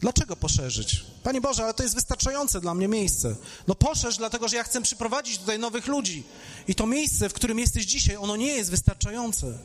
[0.00, 1.04] Dlaczego poszerzyć?
[1.22, 3.36] Panie Boże, ale to jest wystarczające dla mnie miejsce.
[3.66, 6.24] No poszerz, dlatego że ja chcę przyprowadzić tutaj nowych ludzi.
[6.68, 9.58] I to miejsce, w którym jesteś dzisiaj, ono nie jest wystarczające.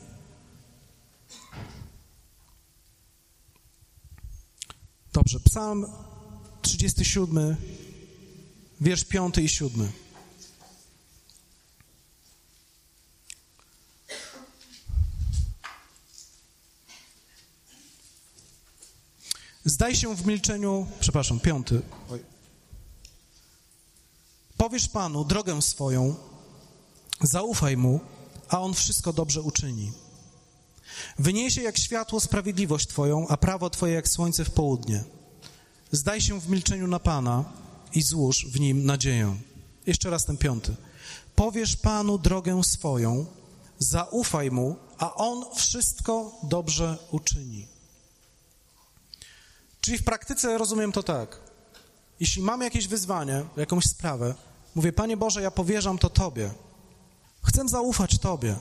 [5.14, 5.86] Dobrze, psalm
[6.62, 7.56] 37,
[8.80, 9.92] wiersz 5 i 7.
[19.64, 21.82] Zdaj się w milczeniu, przepraszam, piąty.
[22.10, 22.24] Oj.
[24.56, 26.14] Powiesz Panu drogę swoją,
[27.20, 28.00] zaufaj Mu,
[28.48, 29.92] a On wszystko dobrze uczyni.
[31.18, 35.04] Wyniesie jak światło sprawiedliwość Twoją, a prawo Twoje jak słońce w południe.
[35.92, 37.44] Zdaj się w milczeniu na Pana
[37.94, 39.36] i złóż w nim nadzieję.
[39.86, 40.74] Jeszcze raz ten piąty.
[41.36, 43.26] Powiesz Panu drogę swoją,
[43.78, 47.66] zaufaj Mu, a On wszystko dobrze uczyni.
[49.80, 51.40] Czyli w praktyce rozumiem to tak.
[52.20, 54.34] Jeśli mam jakieś wyzwanie, jakąś sprawę,
[54.74, 56.50] mówię, Panie Boże, ja powierzam to Tobie.
[57.42, 58.56] Chcę zaufać Tobie.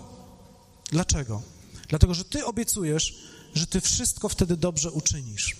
[0.91, 1.41] Dlaczego?
[1.94, 3.16] Dlatego, że Ty obiecujesz,
[3.56, 5.56] że Ty wszystko wtedy dobrze uczynisz.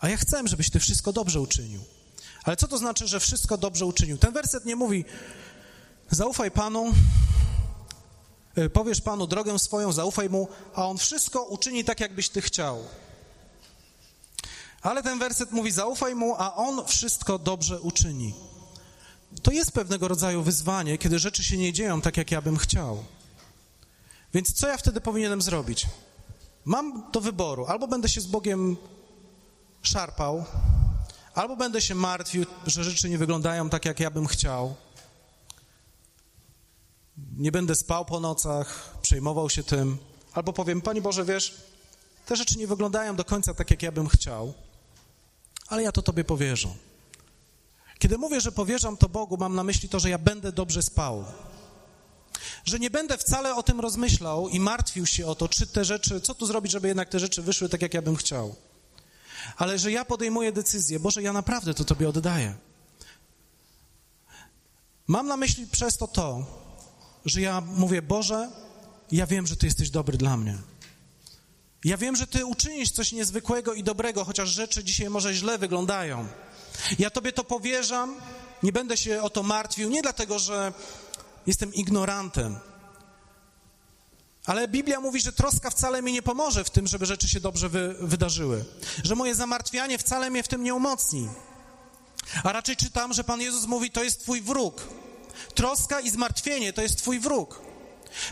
[0.00, 1.80] A ja chcę, żebyś Ty wszystko dobrze uczynił.
[2.44, 4.18] Ale co to znaczy, że wszystko dobrze uczynił?
[4.18, 5.04] Ten werset nie mówi,
[6.10, 6.92] zaufaj Panu,
[8.54, 12.84] e, powiesz Panu drogę swoją, zaufaj Mu, a On wszystko uczyni tak, jakbyś Ty chciał.
[14.82, 18.34] Ale ten werset mówi, zaufaj Mu, a On wszystko dobrze uczyni.
[19.42, 23.04] To jest pewnego rodzaju wyzwanie, kiedy rzeczy się nie dzieją tak, jak ja bym chciał.
[24.34, 25.86] Więc co ja wtedy powinienem zrobić?
[26.64, 28.76] mam do wyboru, albo będę się z Bogiem
[29.82, 30.44] szarpał,
[31.34, 34.74] albo będę się martwił, że rzeczy nie wyglądają tak, jak ja bym chciał.
[37.36, 39.98] Nie będę spał po nocach, przejmował się tym,
[40.32, 41.54] albo powiem, Panie Boże, wiesz,
[42.26, 44.54] te rzeczy nie wyglądają do końca tak, jak ja bym chciał,
[45.68, 46.68] ale ja to Tobie powierzę.
[47.98, 51.24] Kiedy mówię, że powierzam to Bogu, mam na myśli to, że ja będę dobrze spał.
[52.64, 56.20] Że nie będę wcale o tym rozmyślał i martwił się o to, czy te rzeczy,
[56.20, 58.54] co tu zrobić, żeby jednak te rzeczy wyszły tak, jak ja bym chciał.
[59.56, 62.54] Ale że ja podejmuję decyzję, Boże, ja naprawdę to Tobie oddaję.
[65.06, 66.46] Mam na myśli przez to to,
[67.24, 68.50] że ja mówię, Boże,
[69.12, 70.58] ja wiem, że Ty jesteś dobry dla mnie.
[71.84, 76.26] Ja wiem, że Ty uczynisz coś niezwykłego i dobrego, chociaż rzeczy dzisiaj może źle wyglądają.
[76.98, 78.16] Ja Tobie to powierzam,
[78.62, 80.72] nie będę się o to martwił, nie dlatego, że
[81.46, 82.56] jestem ignorantem,
[84.46, 87.68] ale Biblia mówi, że troska wcale mi nie pomoże w tym, żeby rzeczy się dobrze
[87.68, 88.64] wy, wydarzyły,
[89.04, 91.28] że moje zamartwianie wcale mnie w tym nie umocni.
[92.44, 94.88] A raczej czytam, że Pan Jezus mówi, to jest Twój wróg.
[95.54, 97.60] Troska i zmartwienie to jest Twój wróg.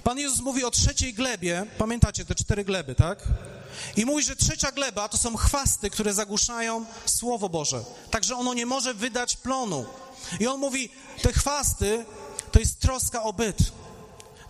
[0.02, 3.18] Pan Jezus mówi o trzeciej glebie, pamiętacie te cztery gleby, tak?
[3.96, 7.84] I mówi, że trzecia gleba to są chwasty, które zagłuszają Słowo Boże.
[8.10, 9.86] Także ono nie może wydać plonu.
[10.40, 10.90] I on mówi,
[11.22, 12.04] te chwasty
[12.52, 13.58] to jest troska o byt.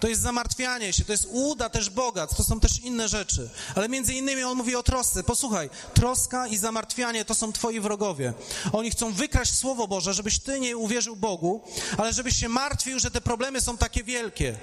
[0.01, 3.51] To jest zamartwianie się, to jest uda też bogactw, to są też inne rzeczy.
[3.75, 5.23] Ale między innymi on mówi o trosce.
[5.23, 8.33] Posłuchaj, troska i zamartwianie to są twoi wrogowie.
[8.73, 11.61] Oni chcą wykraść Słowo Boże, żebyś ty nie uwierzył Bogu,
[11.99, 14.59] ale żebyś się martwił, że te problemy są takie wielkie.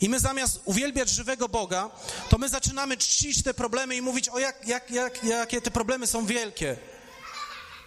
[0.00, 1.90] I my zamiast uwielbiać żywego Boga,
[2.28, 6.06] to my zaczynamy czcić te problemy i mówić o jak, jak, jak, jakie te problemy
[6.06, 6.76] są wielkie.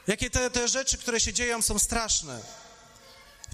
[0.07, 2.64] Jakie te, te rzeczy, które się dzieją, są straszne.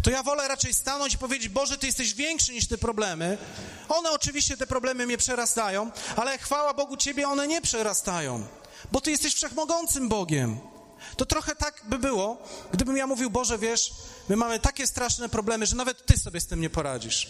[0.03, 3.37] To ja wolę raczej stanąć i powiedzieć: Boże, Ty jesteś większy niż te problemy.
[3.89, 8.47] One oczywiście, te problemy mnie przerastają, ale chwała Bogu, Ciebie one nie przerastają,
[8.91, 10.59] bo Ty jesteś wszechmogącym Bogiem.
[11.17, 12.37] To trochę tak by było,
[12.73, 13.93] gdybym ja mówił: Boże, wiesz,
[14.29, 17.29] my mamy takie straszne problemy, że nawet Ty sobie z tym nie poradzisz.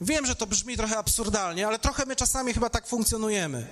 [0.00, 3.66] Wiem, że to brzmi trochę absurdalnie, ale trochę my czasami chyba tak funkcjonujemy.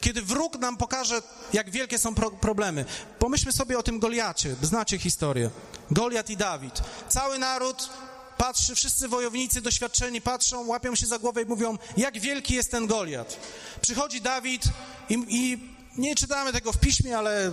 [0.00, 1.22] Kiedy wróg nam pokaże,
[1.52, 2.84] jak wielkie są pro problemy.
[3.18, 5.50] Pomyślmy sobie o tym Goliacie, znacie historię.
[5.90, 6.82] Goliat i Dawid.
[7.08, 7.90] Cały naród
[8.38, 12.86] patrzy, wszyscy wojownicy doświadczeni patrzą, łapią się za głowę i mówią, jak wielki jest ten
[12.86, 13.36] Goliat.
[13.80, 14.62] Przychodzi Dawid
[15.08, 15.58] i, i
[15.96, 17.52] nie czytamy tego w piśmie, ale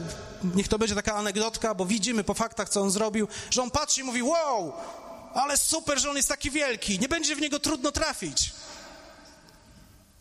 [0.55, 4.01] niech to będzie taka anegdotka, bo widzimy po faktach, co on zrobił, że on patrzy
[4.01, 4.73] i mówi, wow,
[5.33, 8.53] ale super, że on jest taki wielki, nie będzie w niego trudno trafić.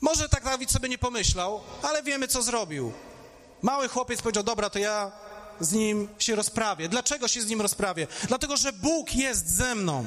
[0.01, 2.93] Może tak Dawid sobie nie pomyślał, ale wiemy, co zrobił.
[3.63, 5.13] Mały chłopiec powiedział, dobra, to ja
[5.61, 6.89] z nim się rozprawię.
[6.89, 8.07] Dlaczego się z nim rozprawię?
[8.29, 10.05] Dlatego, że Bóg jest ze mną.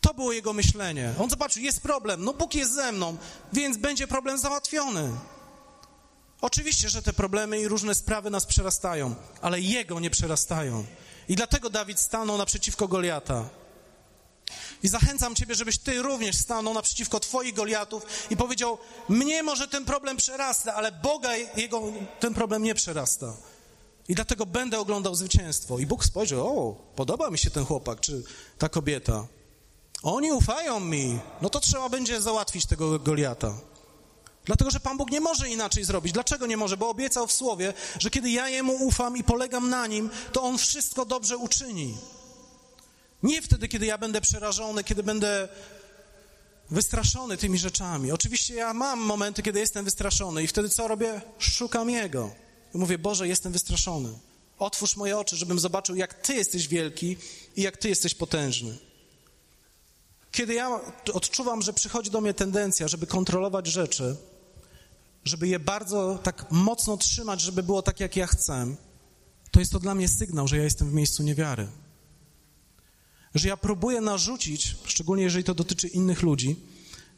[0.00, 1.14] To było jego myślenie.
[1.20, 3.16] On zobaczył, jest problem, no Bóg jest ze mną,
[3.52, 5.10] więc będzie problem załatwiony.
[6.40, 10.84] Oczywiście, że te problemy i różne sprawy nas przerastają, ale Jego nie przerastają.
[11.28, 13.44] I dlatego Dawid stanął naprzeciwko Goliata.
[14.82, 19.84] I zachęcam Ciebie, żebyś Ty również stanął naprzeciwko Twoich Goliatów i powiedział, mnie może ten
[19.84, 21.82] problem przerasta, ale Boga jego
[22.20, 23.36] ten problem nie przerasta.
[24.08, 25.78] I dlatego będę oglądał zwycięstwo.
[25.78, 28.22] I Bóg spojrzał, o, podoba mi się ten chłopak, czy
[28.58, 29.26] ta kobieta.
[30.02, 33.54] Oni ufają mi, no to trzeba będzie załatwić tego Goliata.
[34.44, 36.12] Dlatego, że Pan Bóg nie może inaczej zrobić.
[36.12, 36.76] Dlaczego nie może?
[36.76, 40.58] Bo obiecał w Słowie, że kiedy ja Jemu ufam i polegam na Nim, to On
[40.58, 41.96] wszystko dobrze uczyni.
[43.22, 45.48] Nie wtedy, kiedy ja będę przerażony, kiedy będę
[46.70, 48.12] wystraszony tymi rzeczami.
[48.12, 51.20] Oczywiście ja mam momenty, kiedy jestem wystraszony i wtedy co robię?
[51.38, 52.34] Szukam Jego.
[52.74, 54.08] I mówię, Boże, jestem wystraszony.
[54.58, 57.16] Otwórz moje oczy, żebym zobaczył, jak Ty jesteś wielki
[57.56, 58.78] i jak Ty jesteś potężny.
[60.32, 60.80] Kiedy ja
[61.12, 64.16] odczuwam, że przychodzi do mnie tendencja, żeby kontrolować rzeczy,
[65.24, 68.76] żeby je bardzo tak mocno trzymać, żeby było tak, jak ja chcę,
[69.50, 71.68] to jest to dla mnie sygnał, że ja jestem w miejscu niewiary
[73.38, 76.56] że ja próbuję narzucić, szczególnie jeżeli to dotyczy innych ludzi,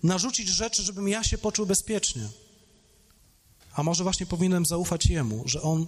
[0.02, 2.28] narzucić rzeczy, żebym ja się poczuł bezpiecznie.
[3.72, 5.86] A może właśnie powinienem zaufać Jemu, że On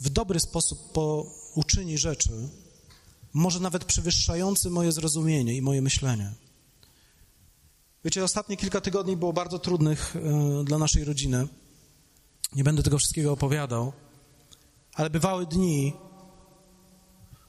[0.00, 2.48] w dobry sposób po, uczyni rzeczy,
[3.32, 6.32] może nawet przewyższający moje zrozumienie i moje myślenie.
[8.04, 11.48] Wiecie, ostatnie kilka tygodni było bardzo trudnych y, dla naszej rodziny.
[12.54, 13.92] Nie będę tego wszystkiego opowiadał,
[14.94, 15.92] ale bywały dni,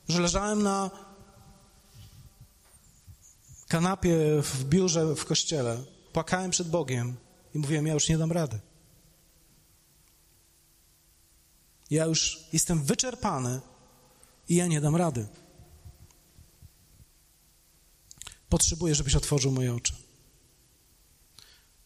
[0.10, 0.92] że leżałem na
[3.74, 7.16] kanapie w biurze w kościele, płakałem przed Bogiem
[7.56, 8.60] i mówiłem, ja już nie dam rady.
[11.90, 13.62] Ja już jestem wyczerpany
[14.50, 15.28] i ja nie dam rady.
[18.50, 19.94] Potrzebuję, żebyś otworzył moje oczy.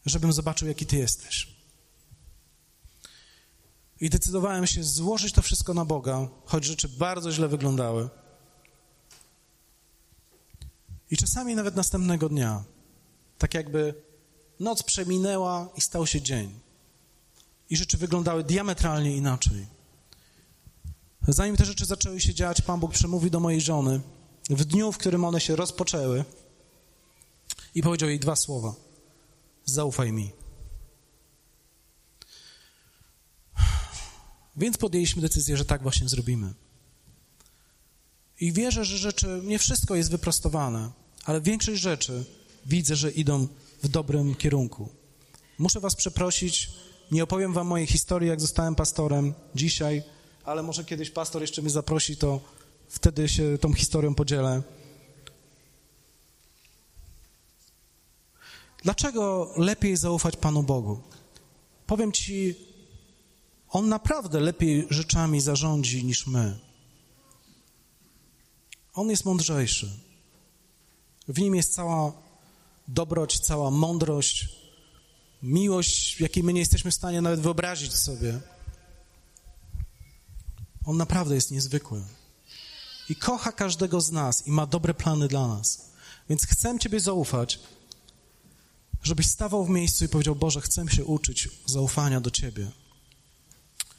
[0.06, 1.56] żebym zobaczył, jaki Ty jesteś.
[4.00, 8.08] I decydowałem się złożyć to wszystko na Boga, choć rzeczy bardzo źle wyglądały.
[11.10, 12.64] I czasami nawet następnego dnia,
[13.38, 13.94] tak jakby
[14.60, 16.58] noc przeminęła i stał się dzień.
[17.70, 19.66] I rzeczy wyglądały diametralnie inaczej.
[21.28, 24.00] Zanim te rzeczy zaczęły się dziać, Pan Bóg przemówił do mojej żony
[24.50, 26.24] w dniu, w którym one się rozpoczęły
[27.74, 28.74] i powiedział jej dwa słowa:
[29.64, 30.32] Zaufaj mi.
[34.56, 36.54] Więc podjęliśmy decyzję, że tak właśnie zrobimy.
[38.40, 40.90] I wierzę, że rzeczy, nie wszystko jest wyprostowane,
[41.24, 42.24] ale większość rzeczy
[42.66, 43.48] widzę, że idą
[43.82, 44.88] w dobrym kierunku.
[45.58, 46.70] Muszę Was przeprosić,
[47.10, 50.02] nie opowiem Wam mojej historii, jak zostałem pastorem dzisiaj,
[50.44, 52.40] ale może kiedyś pastor jeszcze mnie zaprosi, to
[52.88, 54.62] wtedy się tą historią podzielę.
[58.82, 61.00] Dlaczego lepiej zaufać Panu Bogu?
[61.86, 62.54] Powiem Ci,
[63.70, 66.67] On naprawdę lepiej rzeczami zarządzi niż my.
[68.94, 69.90] On jest mądrzejszy.
[71.28, 72.12] W nim jest cała
[72.88, 74.48] dobroć, cała mądrość,
[75.42, 78.40] miłość, jakiej my nie jesteśmy w stanie nawet wyobrazić sobie.
[80.84, 82.02] On naprawdę jest niezwykły.
[83.08, 85.88] I kocha każdego z nas i ma dobre plany dla nas.
[86.28, 87.60] Więc chcę Ciebie zaufać,
[89.02, 92.70] żebyś stawał w miejscu i powiedział: Boże, chcę się uczyć zaufania do Ciebie.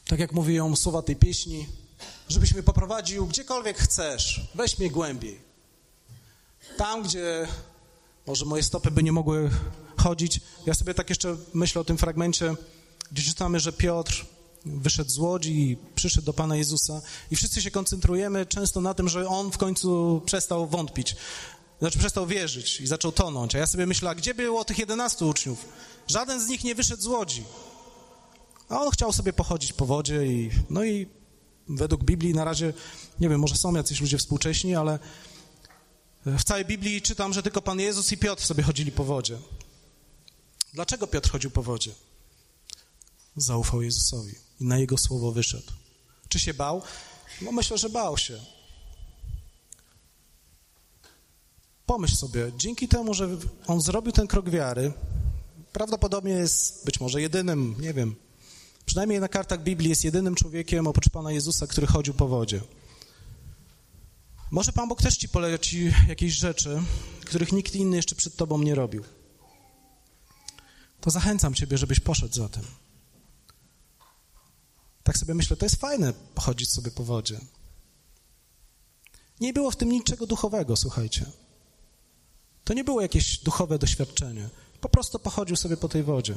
[0.08, 1.68] Tak jak mówią słowa tej pieśni,
[2.30, 5.40] żebyś mnie poprowadził gdziekolwiek chcesz, weź mnie głębiej.
[6.78, 7.48] Tam, gdzie
[8.28, 9.50] może moje stopy by nie mogły
[9.98, 10.42] chodzić.
[10.66, 12.56] Ja sobie tak jeszcze myślę o tym fragmencie,
[13.12, 14.26] gdzie czytamy, że Piotr
[14.66, 19.10] wyszedł z łodzi i przyszedł do Pana Jezusa i wszyscy się koncentrujemy często na tym,
[19.10, 21.16] że on w końcu przestał wątpić,
[21.80, 23.56] znaczy przestał wierzyć i zaczął tonąć.
[23.56, 25.66] A ja sobie myślę, gdzie było tych 11 uczniów?
[26.08, 27.44] Żaden z nich nie wyszedł z łodzi.
[28.70, 31.08] A on chciał sobie pochodzić po wodzie i no i
[31.70, 32.74] według Biblii na razie,
[33.20, 35.00] nie wiem, może są jacyś ludzie współcześni, ale
[36.26, 39.38] w całej Biblii czytam, że tylko Pan Jezus i Piotr sobie chodzili po wodzie.
[40.74, 41.92] Dlaczego Piotr chodził po wodzie?
[43.36, 45.72] Zaufał Jezusowi i na Jego słowo wyszedł.
[46.30, 46.82] Czy się bał?
[47.42, 48.40] No myślę, że bał się.
[51.86, 53.30] Pomyśl sobie, dzięki temu, że
[53.68, 54.94] on zrobił ten krok wiary,
[55.74, 58.16] prawdopodobnie jest być może jedynym, nie wiem,
[58.90, 62.62] przynajmniej na kartach Biblii jest jedynym człowiekiem oprócz Pana Jezusa, który chodził po wodzie.
[64.52, 66.82] Może Pan Bóg też ci poleci jakieś rzeczy,
[67.26, 69.04] których nikt inny jeszcze przed Tobą nie robił.
[71.02, 72.64] To zachęcam Ciebie, żebyś poszedł za tym.
[75.04, 77.40] Tak sobie myślę, to jest fajne pochodzić sobie po wodzie.
[79.40, 81.26] Nie było w tym niczego duchowego, słuchajcie.
[82.64, 84.50] To nie było jakieś duchowe doświadczenie.
[84.82, 86.36] Po prostu pochodził sobie po tej wodzie.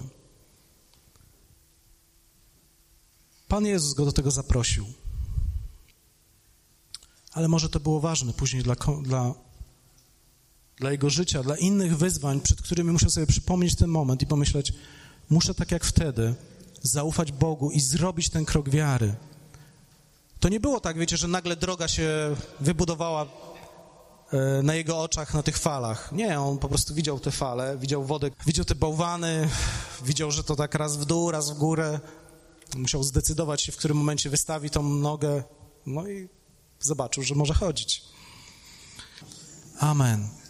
[3.52, 4.84] Pan Jezus go do tego zaprosił.
[7.32, 9.34] Ale może to było ważne później dla, dla,
[10.76, 14.72] dla jego życia, dla innych wyzwań, przed którymi muszę sobie przypomnieć ten moment i pomyśleć,
[15.30, 16.34] muszę tak jak wtedy
[16.82, 19.14] zaufać Bogu i zrobić ten krok wiary.
[20.40, 23.26] To nie było tak, wiecie, że nagle droga się wybudowała
[24.32, 26.12] e, na jego oczach, na tych falach.
[26.12, 29.48] Nie, on po prostu widział te fale, widział wodę, widział te bałwany,
[30.04, 32.00] widział, że to tak raz w dół, raz w górę.
[32.76, 35.44] Musiał zdecydować się, w którym momencie wystawi tą nogę,
[35.86, 36.28] no i
[36.80, 38.02] zobaczył, że może chodzić.
[39.78, 40.41] Amen.